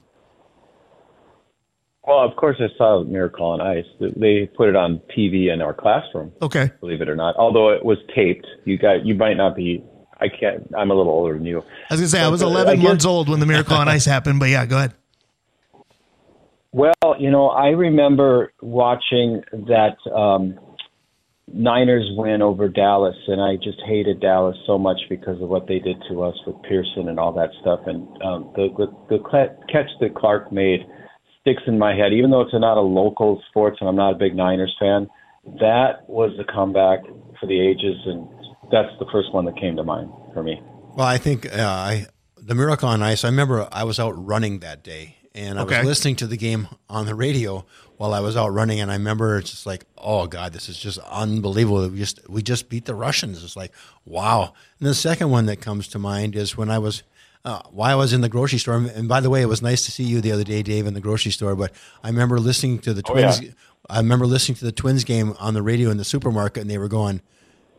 [2.08, 3.84] Well, of course, I saw Miracle on Ice.
[4.00, 6.32] They put it on TV in our classroom.
[6.40, 6.70] Okay.
[6.80, 9.84] Believe it or not, although it was taped, you got you might not be.
[10.18, 10.66] I can't.
[10.76, 11.58] I'm a little older than you.
[11.58, 13.76] I was gonna say I was uh, 11 I guess- months old when the Miracle
[13.76, 14.94] on Ice happened, but yeah, go ahead.
[16.72, 20.58] Well, you know, I remember watching that um,
[21.46, 25.78] Niners win over Dallas, and I just hated Dallas so much because of what they
[25.78, 27.80] did to us with Pearson and all that stuff.
[27.84, 30.80] And um, the, the the catch that Clark made
[31.48, 34.18] sticks in my head, even though it's not a local sports and I'm not a
[34.18, 35.08] big Niners fan.
[35.60, 37.00] That was the comeback
[37.40, 38.28] for the ages, and
[38.70, 40.60] that's the first one that came to mind for me.
[40.94, 43.24] Well, I think uh, I the Miracle on Ice.
[43.24, 45.78] I remember I was out running that day, and I Okay.
[45.78, 47.64] was listening to the game on the radio
[47.96, 50.78] while I was out running, and I remember it's just like, oh god, this is
[50.78, 51.88] just unbelievable.
[51.88, 53.42] We just we just beat the Russians.
[53.42, 53.72] It's like
[54.04, 54.52] wow.
[54.80, 57.02] And the second one that comes to mind is when I was.
[57.44, 59.84] Uh, while I was in the grocery store, and by the way, it was nice
[59.86, 61.54] to see you the other day, Dave, in the grocery store.
[61.54, 61.72] But
[62.02, 63.40] I remember listening to the Oh, Twins.
[63.40, 63.50] yeah.
[63.88, 66.76] I remember listening to the Twins game on the radio in the supermarket, and they
[66.78, 67.22] were going,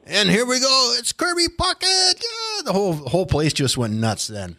[0.08, 0.96] and here we go.
[0.98, 1.84] It's Kirby Puckett.
[2.16, 4.58] Yeah, the whole whole place just went nuts then.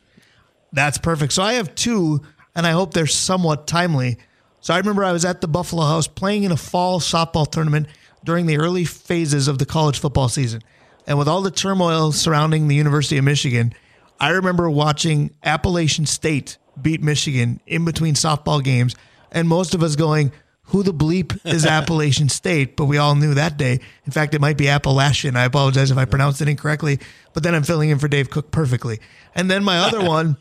[0.73, 1.33] That's perfect.
[1.33, 2.21] So I have two,
[2.55, 4.19] and I hope they're somewhat timely.
[4.61, 7.89] So I remember I was at the Buffalo House playing in a fall softball tournament
[8.23, 10.63] during the early phases of the college football season.
[11.07, 13.73] And with all the turmoil surrounding the University of Michigan,
[14.21, 18.95] I remember watching Appalachian State beat Michigan in between softball games,
[19.33, 20.33] and most of us going,
[20.65, 22.77] who the bleep is Appalachian State?
[22.77, 23.81] But we all knew that day.
[24.05, 25.37] In fact, it might be Appalachian.
[25.37, 27.01] I apologize if I pronounced it incorrectly,
[27.33, 29.01] but then I'm filling in for Dave Cook perfectly.
[29.35, 30.37] And then my other one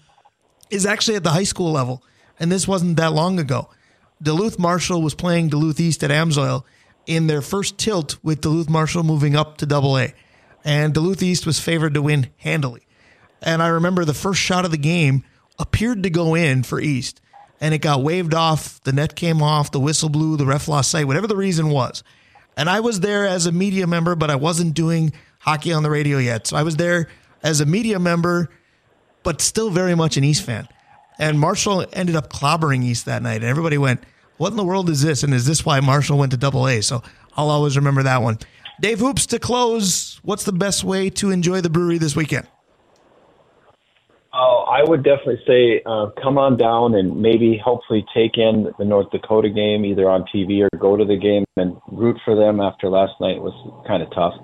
[0.69, 2.03] is actually at the high school level.
[2.39, 3.69] And this wasn't that long ago.
[4.21, 6.63] Duluth Marshall was playing Duluth East at Amsoil
[7.05, 10.13] in their first tilt with Duluth Marshall moving up to double A.
[10.63, 12.81] And Duluth East was favored to win handily.
[13.41, 15.23] And I remember the first shot of the game
[15.57, 17.21] appeared to go in for East.
[17.61, 18.81] And it got waved off.
[18.83, 19.71] The net came off.
[19.71, 20.37] The whistle blew.
[20.37, 22.03] The ref lost sight, whatever the reason was.
[22.55, 25.89] And I was there as a media member, but I wasn't doing hockey on the
[25.89, 26.47] radio yet.
[26.47, 27.07] So I was there
[27.43, 28.49] as a media member
[29.23, 30.67] but still very much an East fan.
[31.17, 33.37] And Marshall ended up clobbering East that night.
[33.37, 34.01] And everybody went,
[34.37, 35.23] What in the world is this?
[35.23, 36.81] And is this why Marshall went to double A?
[36.81, 37.03] So
[37.35, 38.39] I'll always remember that one.
[38.81, 42.47] Dave Hoops, to close, what's the best way to enjoy the brewery this weekend?
[44.41, 48.85] Oh, I would definitely say uh, come on down and maybe hopefully take in the
[48.85, 52.61] North Dakota game either on TV or go to the game and root for them
[52.61, 53.51] after last night was
[53.85, 54.35] kind of tough.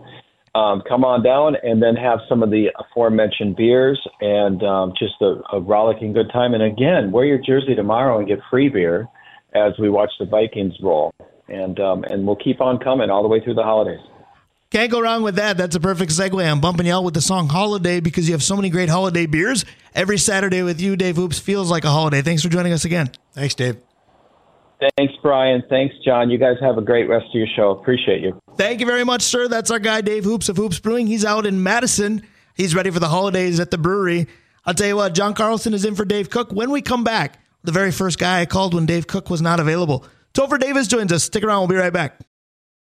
[0.54, 5.14] Um, come on down and then have some of the aforementioned beers and um, just
[5.22, 6.54] a, a rollicking good time.
[6.54, 9.08] And again, wear your jersey tomorrow and get free beer
[9.54, 11.14] as we watch the Vikings roll.
[11.48, 14.02] And um, and we'll keep on coming all the way through the holidays.
[14.72, 15.58] Can't go wrong with that.
[15.58, 16.44] That's a perfect segue.
[16.44, 19.26] I'm bumping you out with the song Holiday because you have so many great holiday
[19.26, 19.64] beers.
[19.94, 22.22] Every Saturday with you, Dave Hoops, feels like a holiday.
[22.22, 23.12] Thanks for joining us again.
[23.34, 23.78] Thanks, Dave.
[24.98, 25.64] Thanks, Brian.
[25.70, 26.30] Thanks, Jon.
[26.30, 27.72] You guys have a great rest of your show.
[27.72, 28.38] Appreciate you.
[28.58, 29.48] Thank you very much, sir.
[29.48, 31.08] That's our guy, Dave Hoops of Hoops Brewing.
[31.08, 32.24] He's out in Madison.
[32.56, 34.28] He's ready for the holidays at the brewery.
[34.66, 36.52] I'll tell you what, Jon Carlson is in for Dave Cook.
[36.52, 39.60] When we come back, the very first guy I called when Dave Cook was not
[39.60, 40.06] available.
[40.34, 41.24] Topher Davis joins us.
[41.24, 41.62] Stick around.
[41.62, 42.20] We'll be right back.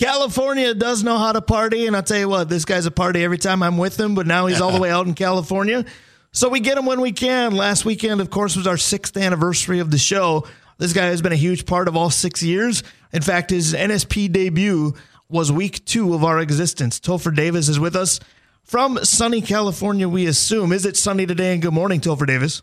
[0.00, 3.22] California does know how to party, and I'll tell you what, this guy's a party
[3.22, 5.84] every time I'm with him, but now he's all the way out in California.
[6.32, 7.54] So we get him when we can.
[7.54, 10.46] Last weekend, of course, was our sixth anniversary of the show.
[10.78, 12.82] This guy has been a huge part of all six years.
[13.12, 14.94] In fact, his NSP debut
[15.28, 16.98] was week two of our existence.
[16.98, 18.20] Topher Davis is with us
[18.64, 20.72] from sunny California, we assume.
[20.72, 21.52] Is it sunny today?
[21.52, 22.62] And good morning, Topher Davis.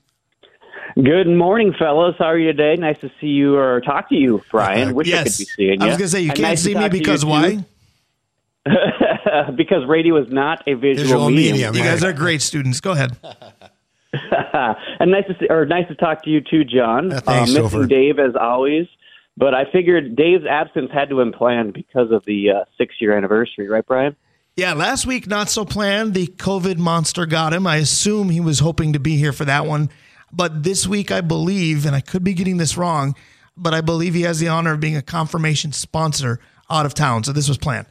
[0.96, 2.16] Good morning, fellas.
[2.18, 2.76] How are you today?
[2.76, 4.96] Nice to see you or talk to you, Brian.
[4.96, 5.20] Wish yes.
[5.20, 5.86] I could be seeing you.
[5.86, 7.26] I was going to say, you And can't nice see me talk to you, because
[7.26, 7.64] why?
[9.56, 11.54] because radio is not a visual, Visual medium.
[11.54, 11.76] medium.
[11.76, 12.80] You guys are great students.
[12.80, 13.18] Go ahead.
[14.14, 17.12] and nice to see, or nice to talk to you too, Jon.
[17.12, 17.90] Yeah, thanks, uh, missing Topher.
[17.90, 18.88] Dave as always,
[19.36, 23.16] but I figured Dave's absence had to have been planned because of the uh, six-year
[23.16, 24.16] anniversary, right, Brian?
[24.56, 26.16] Yeah, last week, not so planned.
[26.16, 27.68] The COVID monster got him.
[27.68, 29.90] I assume he was hoping to be here for that one.
[30.32, 33.16] But this week, I believe, and I could be getting this wrong,
[33.56, 37.24] but I believe he has the honor of being a confirmation sponsor out of town.
[37.24, 37.88] So this was planned.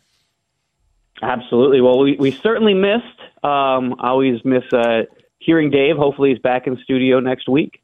[1.22, 1.80] Absolutely.
[1.80, 3.04] Well, we, we certainly missed.
[3.42, 5.02] Um, always miss uh,
[5.38, 5.96] hearing Dave.
[5.96, 7.80] Hopefully, he's back in studio next week.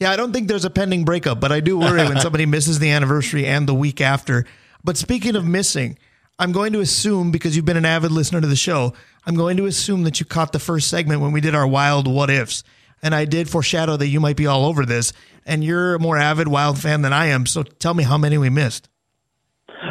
[0.00, 2.78] Yeah, I don't think there's a pending breakup, but I do worry when somebody misses
[2.78, 4.44] the anniversary and the week after.
[4.84, 5.96] But speaking of missing,
[6.38, 8.94] I'm going to assume, because you've been an avid listener to the show,
[9.26, 12.08] I'm going to assume that you caught the first segment when we did our wild
[12.08, 12.64] what ifs.
[13.02, 15.12] And I did foreshadow that you might be all over this.
[15.44, 17.46] And you're a more avid wild fan than I am.
[17.46, 18.88] So tell me how many we missed.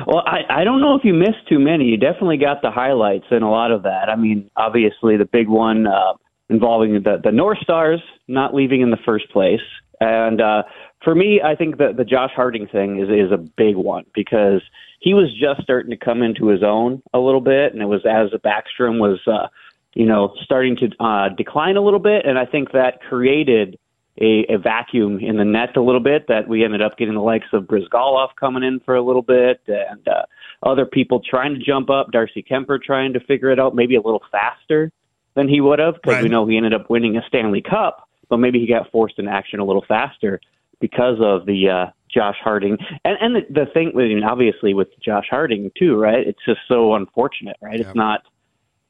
[0.07, 1.85] Well, I, I don't know if you missed too many.
[1.85, 4.09] You definitely got the highlights in a lot of that.
[4.09, 6.13] I mean, obviously the big one uh,
[6.49, 9.61] involving the the North Stars not leaving in the first place,
[9.99, 10.63] and uh,
[11.03, 14.61] for me, I think the the Josh Harding thing is is a big one because
[14.99, 18.05] he was just starting to come into his own a little bit, and it was
[18.05, 19.47] as the Backstrom was, uh,
[19.93, 23.77] you know, starting to uh, decline a little bit, and I think that created
[24.19, 27.21] a, a vacuum in the net a little bit that we ended up getting the
[27.21, 30.23] likes of Bryzgalov coming in for a little bit and uh,
[30.63, 34.01] other people trying to jump up, Darcy Kuemper trying to figure it out maybe a
[34.01, 34.91] little faster
[35.35, 36.23] than he would have because Right.
[36.23, 39.31] we know he ended up winning a Stanley Cup, but maybe he got forced into
[39.31, 40.39] action a little faster
[40.81, 44.89] because of the uh, Josh Harding and and the, the thing, I mean, obviously with
[44.99, 46.27] Josh Harding too, right?
[46.27, 47.79] It's just so unfortunate, right?
[47.79, 48.23] It's not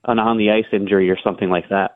[0.05, 1.95] an on the ice injury or something like that.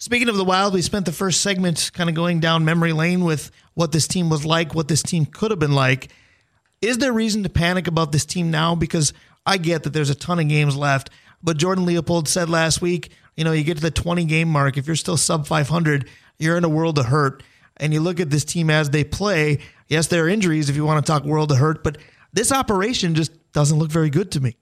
[0.00, 3.24] Speaking of the Wild, we spent the first segment kind of going down memory lane
[3.24, 6.08] with what this team was like, what this team could have been like.
[6.80, 8.76] Is there reason to panic about this team now?
[8.76, 9.12] Because
[9.44, 11.10] I get that there's a ton of games left,
[11.42, 14.76] but Jordan Leopold said last week, you know, you get to the 20 game mark,
[14.76, 17.42] if you're still sub 500, you're in a world of hurt.
[17.78, 19.58] And you look at this team as they play.
[19.86, 21.98] Yes, there are injuries if you want to talk world of hurt, but
[22.32, 24.56] this operation just doesn't look very good to me.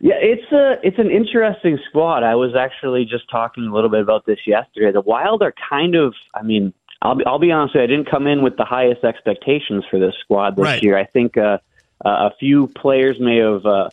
[0.00, 2.22] Yeah, it's a it's an interesting squad.
[2.22, 4.92] I was actually just talking a little bit about this yesterday.
[4.92, 6.72] The Wild are kind of, I mean,
[7.02, 9.84] I'll be I'll be honest, with you, I didn't come in with the highest expectations
[9.90, 10.82] for this squad this Right.
[10.82, 10.98] year.
[10.98, 11.58] I think uh,
[12.04, 13.90] uh, a few players may have uh,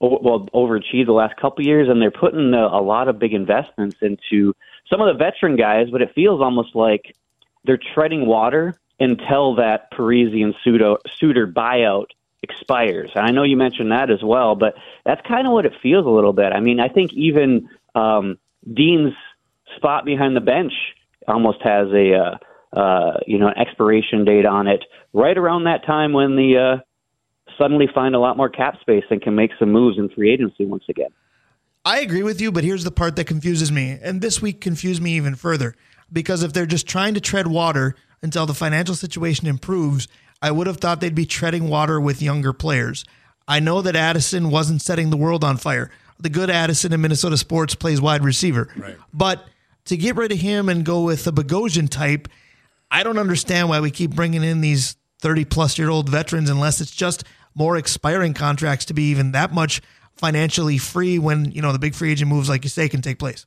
[0.00, 3.18] o- well overachieved the last couple of years, and they're putting a, a lot of
[3.18, 4.54] big investments into
[4.88, 5.88] some of the veteran guys.
[5.90, 7.14] But it feels almost like
[7.64, 12.06] they're treading water until that Parisian pseudo suitor buyout
[12.44, 13.10] expires.
[13.14, 14.74] And I know you mentioned that as well, but
[15.04, 16.52] that's kind of what it feels a little bit.
[16.52, 18.38] I mean, I think even um,
[18.72, 19.14] Dean's
[19.76, 20.72] spot behind the bench
[21.26, 24.84] almost has a uh, uh, you know an expiration date on it.
[25.12, 29.20] Right around that time when the uh, suddenly find a lot more cap space and
[29.20, 31.10] can make some moves in free agency once again.
[31.84, 33.98] I agree with you, but here's the part that confuses me.
[34.02, 35.76] And this week confused me even further
[36.12, 40.08] because if they're just trying to tread water until the financial situation improves,
[40.44, 43.06] I would have thought they'd be treading water with younger players.
[43.48, 45.90] I know that Addison wasn't setting the world on fire.
[46.20, 48.68] The good Addison in Minnesota sports plays wide receiver.
[48.76, 48.98] Right.
[49.14, 49.46] But
[49.86, 52.28] to get rid of him and go with the Bogosian type,
[52.90, 56.82] I don't understand why we keep bringing in these 30 plus year old veterans unless
[56.82, 57.24] it's just
[57.54, 59.80] more expiring contracts to be even that much
[60.14, 63.18] financially free when, you know, the big free agent moves, like you say, can take
[63.18, 63.46] place.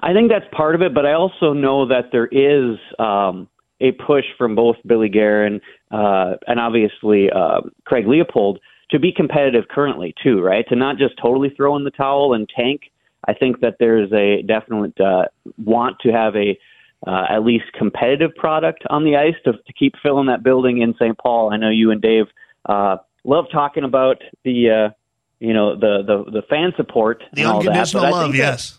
[0.00, 3.48] I think that's part of it, but I also know that there is um,
[3.80, 5.60] a push from both Billy Guerin
[5.90, 8.60] uh, and obviously uh, Craig Leopold
[8.90, 10.66] to be competitive currently too, right?
[10.68, 12.82] To not just totally throw in the towel and tank.
[13.26, 15.24] I think that there's a definite uh,
[15.58, 16.58] want to have a
[17.06, 20.94] uh, at least competitive product on the ice to, to keep filling that building in
[20.94, 21.16] St.
[21.18, 21.52] Paul.
[21.52, 22.26] I know you and Dave
[22.66, 24.94] uh, love talking about the uh,
[25.40, 28.34] you know the the, the fan support, the and all unconditional that, love.
[28.34, 28.78] Yes.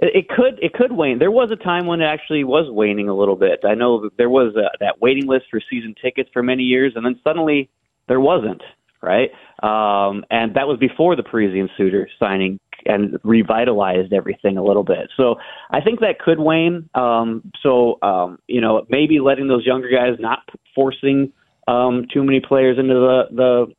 [0.00, 1.18] It could it could wane.
[1.18, 3.60] There was a time when it actually was waning a little bit.
[3.64, 6.92] I know that there was a, that waiting list for season tickets for many years,
[6.96, 7.70] and then suddenly
[8.08, 8.62] there wasn't.
[9.00, 9.30] Right,
[9.62, 14.82] um, and that was before the Parise and Suter signing and revitalized everything a little
[14.82, 15.10] bit.
[15.14, 15.36] So
[15.70, 16.88] I think that could wane.
[16.94, 20.38] Um, so um, you know, maybe letting those younger guys not
[20.74, 21.34] forcing
[21.68, 23.74] um, too many players into the the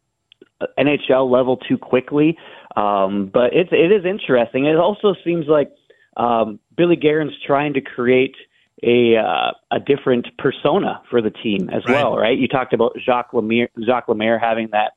[0.77, 2.37] NHL level too quickly.
[2.75, 4.65] Um, but it's it is interesting.
[4.65, 5.71] It also seems like
[6.17, 8.35] um, Billy Guerin's trying to create
[8.83, 11.93] a uh, a different persona for the team as Right.
[11.95, 12.37] well, right?
[12.37, 14.93] You talked about Jacques Lemaire, Jacques Lemaire having that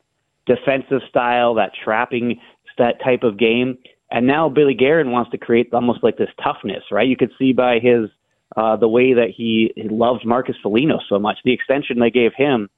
[0.47, 2.41] defensive style, that trapping
[2.79, 3.76] that type of game,
[4.11, 7.09] and now Billy Guerin wants to create almost like this toughness, right?
[7.09, 8.09] You could see by his
[8.57, 12.33] uh, the way that he, he loves Marcus Foligno so much, the extension they gave
[12.37, 12.68] him.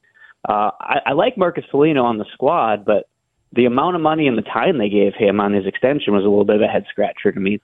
[0.49, 3.10] Uh, I, I like Marcus Foligno on the squad, but
[3.53, 6.29] the amount of money and the time they gave him on his extension was a
[6.29, 7.61] little bit of a head scratcher to me.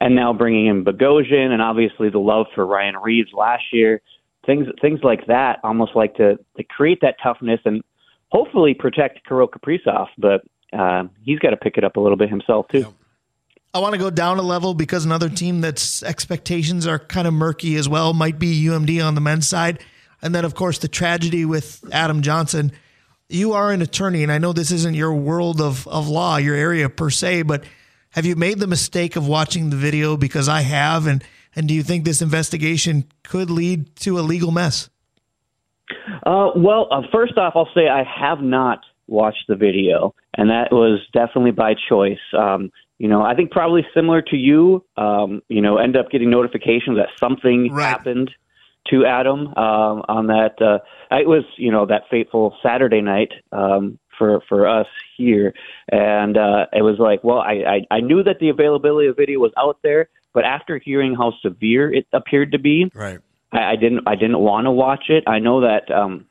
[0.00, 4.00] And now bringing in Bogosian and obviously the love for Ryan Reaves last year,
[4.46, 7.82] things things like that, almost like to to create that toughness and
[8.30, 12.28] hopefully protect Kirill Kaprizov, but uh, he's got to pick it up a little bit
[12.28, 12.94] himself too.
[13.74, 17.34] I want to go down a level because another team that's expectations are kind of
[17.34, 19.84] murky as well might be UMD on the men's side.
[20.22, 22.72] And then, of course, the tragedy with Adam Johnson.
[23.30, 26.54] You are an attorney, and I know this isn't your world of, of law, your
[26.54, 27.62] area per se, but
[28.12, 30.16] have you made the mistake of watching the video?
[30.16, 31.06] Because I have.
[31.06, 31.22] And,
[31.54, 34.88] and do you think this investigation could lead to a legal mess?
[36.24, 40.72] Uh, well, uh, first off, I'll say I have not watched the video, and that
[40.72, 42.18] was definitely by choice.
[42.36, 46.30] Um, you know, I think probably similar to you, um, you know, end up getting
[46.30, 47.88] notifications that something Right.
[47.90, 48.30] happened
[48.90, 50.60] to Adam um, on that.
[50.60, 50.78] Uh,
[51.16, 54.86] it was, you know, that fateful Saturday night um, for for us
[55.16, 55.54] here,
[55.90, 59.40] and uh, it was like, well, I, I I knew that the availability of video
[59.40, 63.20] was out there, but after hearing how severe it appeared to be, Right.
[63.52, 65.24] I, I didn't I didn't want to watch it.
[65.26, 66.26] I know that um,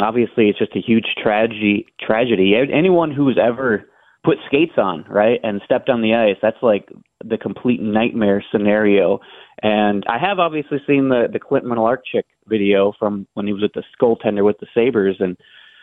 [0.00, 1.86] obviously it's just a huge tragedy.
[2.00, 2.54] Tragedy.
[2.56, 3.88] Anyone who's ever
[4.24, 6.88] put skates on, right, and stepped on the ice, that's like
[7.24, 9.20] the complete nightmare scenario.
[9.62, 13.72] And I have obviously seen the the Clint Malarchuk video from when he was at
[13.74, 15.36] the goaltender with the Sabres, and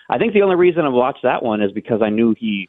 [0.10, 2.68] I think the only reason I watched that one is because I knew he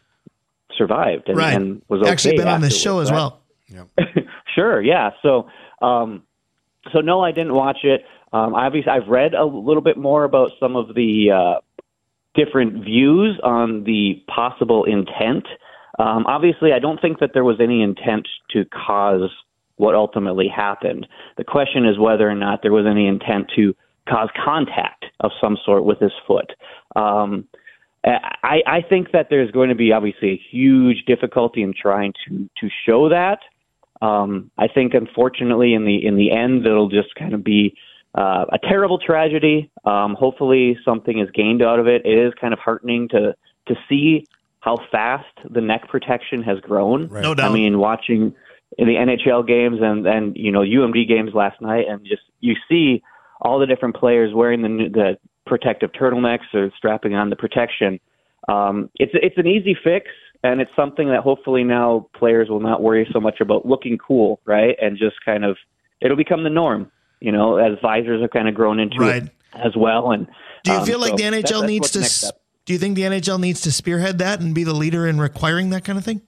[0.77, 1.55] survived and, Right.
[1.55, 3.87] and was okay Actually, been on this show as afterwards, right?
[4.07, 4.25] well.
[4.55, 5.11] sure, yeah.
[5.23, 5.49] So,
[5.81, 6.23] um,
[6.93, 8.05] so no, I didn't watch it.
[8.33, 11.61] Um, obviously, I've read a little bit more about some of the uh,
[12.35, 15.47] different views on the possible intent.
[15.99, 19.31] Um, obviously, I don't think that there was any intent to cause
[19.77, 21.07] what ultimately happened.
[21.37, 23.75] The question is whether or not there was any intent to
[24.09, 26.53] cause contact of some sort with his foot.
[26.97, 27.49] Um,
[28.05, 32.49] I, I think that there's going to be obviously a huge difficulty in trying to
[32.61, 33.39] to show that.
[34.01, 37.77] Um, I think, unfortunately, in the in the end, it'll just kind of be
[38.17, 39.71] uh, a terrible tragedy.
[39.85, 42.03] Um, hopefully, something is gained out of it.
[42.05, 43.37] It is kind of heartening to
[43.69, 44.27] to see
[44.63, 47.09] how fast the neck protection has grown.
[47.09, 47.23] Right.
[47.23, 47.51] No doubt.
[47.51, 48.33] I mean, watching
[48.79, 52.55] in the NHL games and and you know UMD games last night, and just you
[52.69, 53.03] see
[53.41, 57.99] all the different players wearing the new- the protective turtlenecks or strapping on the protection.
[58.49, 60.07] Um, it's it's an easy fix,
[60.45, 64.41] and it's something that hopefully now players will not worry so much about looking cool,
[64.45, 64.77] right?
[64.81, 65.57] And just kind of
[66.01, 66.91] it'll become the norm,
[67.21, 69.25] you know, as visors have kind of grown into Right.
[69.25, 70.13] it as well.
[70.13, 70.29] And
[70.65, 72.33] Do you um, feel like so the NHL that's needs to?
[72.67, 72.71] The next s- step.
[72.71, 75.71] Do you think the NHL needs to spearhead that and be the leader in requiring
[75.71, 76.23] that kind of thing?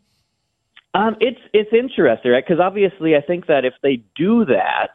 [0.94, 2.44] Um, it's it's interesting, right?
[2.46, 4.90] Because obviously, I think that if they do that,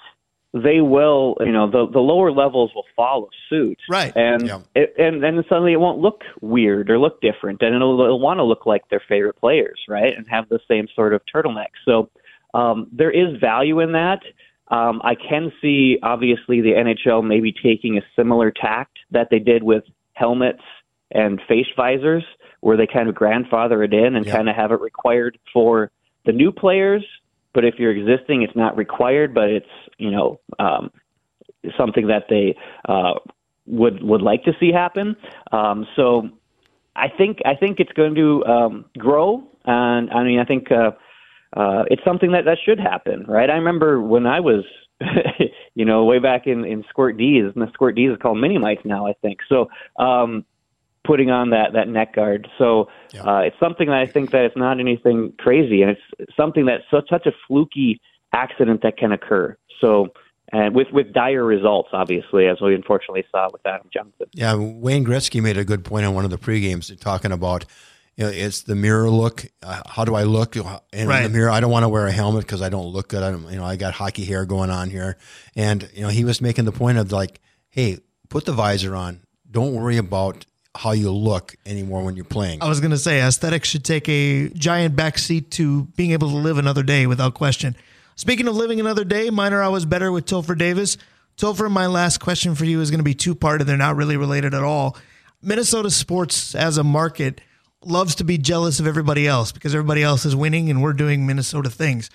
[0.53, 4.13] they will, you know, the the lower levels will follow suit, Right.
[4.15, 4.59] And Yeah.
[4.75, 8.37] it, and then suddenly it won't look weird or look different, and it'll, it'll want
[8.39, 10.15] to look like their favorite players, right?
[10.15, 11.69] And have the same sort of turtleneck.
[11.85, 12.09] So
[12.53, 14.21] um, there is value in that.
[14.69, 19.63] Um, I can see obviously the NHL maybe taking a similar tact that they did
[19.63, 19.83] with
[20.13, 20.63] helmets
[21.12, 22.24] and face visors,
[22.62, 24.36] where they kind of grandfather it in and Yeah.
[24.36, 25.91] kind of have it required for
[26.26, 27.05] the new players.
[27.53, 30.91] But if you're existing, it's not required, but it's you know um,
[31.78, 32.55] something that they
[32.88, 33.16] uh,
[33.66, 35.16] would would like to see happen.
[35.51, 36.30] Um, so
[36.95, 40.91] I think I think it's going to um, grow, and I mean I think uh,
[41.55, 43.49] uh, it's something that that should happen, right?
[43.49, 44.64] I remember when I was,
[45.74, 48.57] you know, way back in in Squirt D's, and the Squirt D's is called mini
[48.60, 49.39] mites now, I think.
[49.49, 50.45] So um,
[51.06, 53.24] putting on that that neck guard, so Yeah.
[53.24, 56.84] uh, it's something that I think that it's not anything crazy, and it's something that's
[56.91, 58.00] such such a fluky
[58.34, 59.56] accident that can occur.
[59.82, 60.10] So
[60.52, 64.28] and with with dire results, obviously, as we unfortunately saw with Adam Johnson.
[64.34, 67.66] Yeah, Wayne Gretzky made a good point on one of the pre games talking about.
[68.18, 69.45] You know, it's the mirror look.
[69.64, 71.24] Uh, how do I look in Right.
[71.24, 71.50] the mirror?
[71.50, 73.24] I don't want to wear a helmet because I don't look good.
[73.24, 75.18] I don't, you know, I got hockey hair going on here,
[75.56, 77.39] and you know, he was making the point of like,
[77.70, 79.22] hey, put the visor on.
[79.50, 80.45] Don't worry about
[80.76, 82.61] how you look anymore when you're playing.
[82.61, 86.36] I was going to say aesthetics should take a giant backseat to being able to
[86.36, 87.76] live another day without question.
[88.15, 90.97] Speaking of living another day, mine are always better with Topher Davis.
[91.38, 93.95] Topher, my last question for you is going to be two part, and they're not
[93.95, 94.97] really related at all.
[95.41, 97.39] Minnesota sports as a market
[97.84, 101.26] loves to be jealous of everybody else because everybody else is winning and we're doing
[101.26, 102.09] Minnesota things.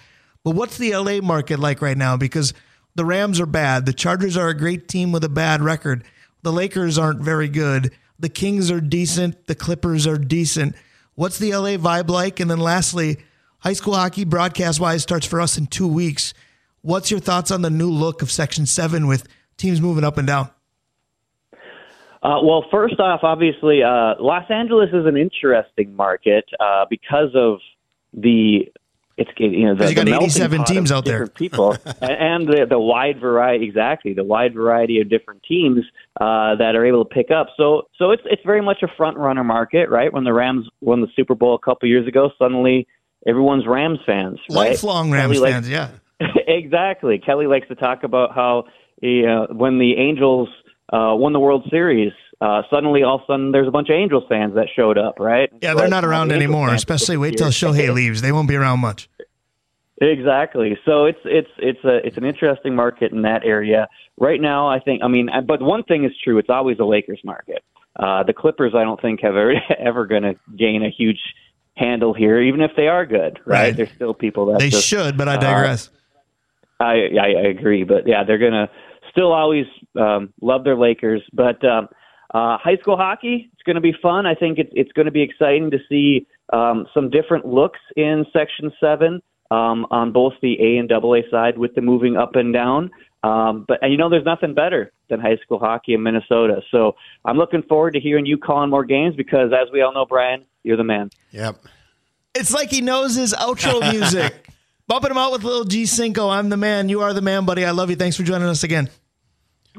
[0.44, 2.18] But what's the LA market like right now?
[2.18, 2.52] Because
[2.94, 3.86] the Rams are bad.
[3.86, 6.04] The Chargers are a great team with a bad record.
[6.42, 7.92] The Lakers aren't very good.
[8.18, 9.46] The Kings are decent.
[9.46, 10.76] The Clippers are decent.
[11.14, 12.40] What's the LA vibe like?
[12.40, 13.18] And then lastly,
[13.60, 16.34] high school hockey broadcast wise starts for us in two weeks.
[16.82, 20.26] What's your thoughts on the new look of Section 7 with teams moving up and
[20.26, 20.50] down?
[22.22, 27.58] Uh, well, first off, obviously, uh, Los Angeles is an interesting market uh, because of
[28.14, 28.72] the
[29.16, 31.26] it's you know the, you got the 87 teams out there.
[31.26, 35.84] people and the the wide variety exactly the wide variety of different teams
[36.20, 37.48] uh, that are able to pick up.
[37.56, 40.12] So so it's it's very much a front runner market, right?
[40.12, 42.86] When the Rams won the Super Bowl a couple years ago, suddenly
[43.26, 44.70] everyone's Rams fans, right?
[44.70, 45.90] Lifelong Rams Kelly likes- fans, yeah.
[46.46, 47.18] exactly.
[47.18, 48.64] Kelly likes to talk about how
[49.00, 50.48] he, uh, when the Angels
[50.92, 53.94] uh, won the World Series, uh, suddenly all of a sudden there's a bunch of
[53.94, 55.50] Angels fans that showed up, right?
[55.60, 57.48] Yeah, So, they're not around Angels anymore, especially wait till.
[57.48, 58.22] Shohei leaves.
[58.22, 59.08] They won't be around much.
[60.00, 60.76] Exactly.
[60.84, 64.68] So it's it's it's a it's an interesting market in that area right now.
[64.68, 65.02] I think.
[65.04, 66.38] I mean, uh, but one thing is true.
[66.38, 67.62] It's always a Lakers market.
[67.96, 71.20] Uh, the Clippers, I don't think, have ever ever going to gain a huge
[71.76, 73.40] handle here, even if they are good.
[73.44, 73.66] Right?
[73.66, 73.76] Right.
[73.76, 75.90] There's still people that They just, should, but I uh, digress.
[76.80, 78.68] I, I I agree, but yeah, they're gonna
[79.12, 79.66] still always
[79.98, 81.22] um, love their Lakers.
[81.32, 81.88] But um,
[82.34, 84.26] uh, high school hockey, it's going to be fun.
[84.26, 88.26] I think it's it's going to be exciting to see um, some different looks in
[88.32, 89.22] Section Seven
[89.52, 92.90] um, on both the A and Double A side with the moving up and down.
[93.22, 96.60] Um, but and you know, there's nothing better than high school hockey in Minnesota.
[96.72, 100.04] So I'm looking forward to hearing you calling more games because, as we all know,
[100.04, 101.10] Brian, you're the man.
[101.30, 101.64] Yep.
[102.34, 104.34] It's like he knows his outro music.
[104.86, 106.28] Bumping him out with little G Cinco.
[106.28, 106.88] I'm the man.
[106.88, 107.64] You are the man, buddy.
[107.64, 107.96] I love you.
[107.96, 108.90] Thanks for joining us again.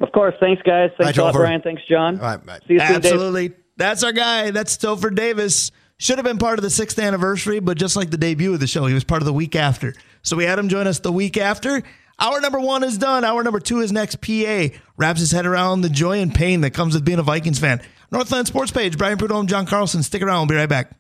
[0.01, 0.91] Of course, thanks guys.
[0.99, 1.61] Thanks Bye, a lot, Brian.
[1.61, 2.19] Thanks, Jon.
[2.19, 2.59] All right, bye.
[2.67, 3.13] See you soon, Dave.
[3.13, 3.53] Absolutely.
[3.77, 4.51] That's our guy.
[4.51, 5.71] That's Topher Davis.
[5.97, 8.67] Should have been part of the sixth anniversary, but just like the debut of the
[8.67, 9.93] show, he was part of the week after.
[10.21, 11.81] So we had him join us the week after.
[12.19, 13.23] Hour number one is done.
[13.23, 14.21] Hour number two is next.
[14.21, 14.67] PA
[14.97, 17.81] wraps his head around the joy and pain that comes with being a Vikings fan.
[18.11, 20.03] Northland Sports Page, Brian Prudhomme, Jon Carlson.
[20.03, 20.47] Stick around.
[20.47, 20.91] We'll be right back.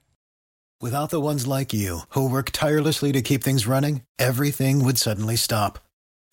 [0.81, 5.37] Without the ones like you, who work tirelessly to keep things running, everything would suddenly
[5.37, 5.79] stop.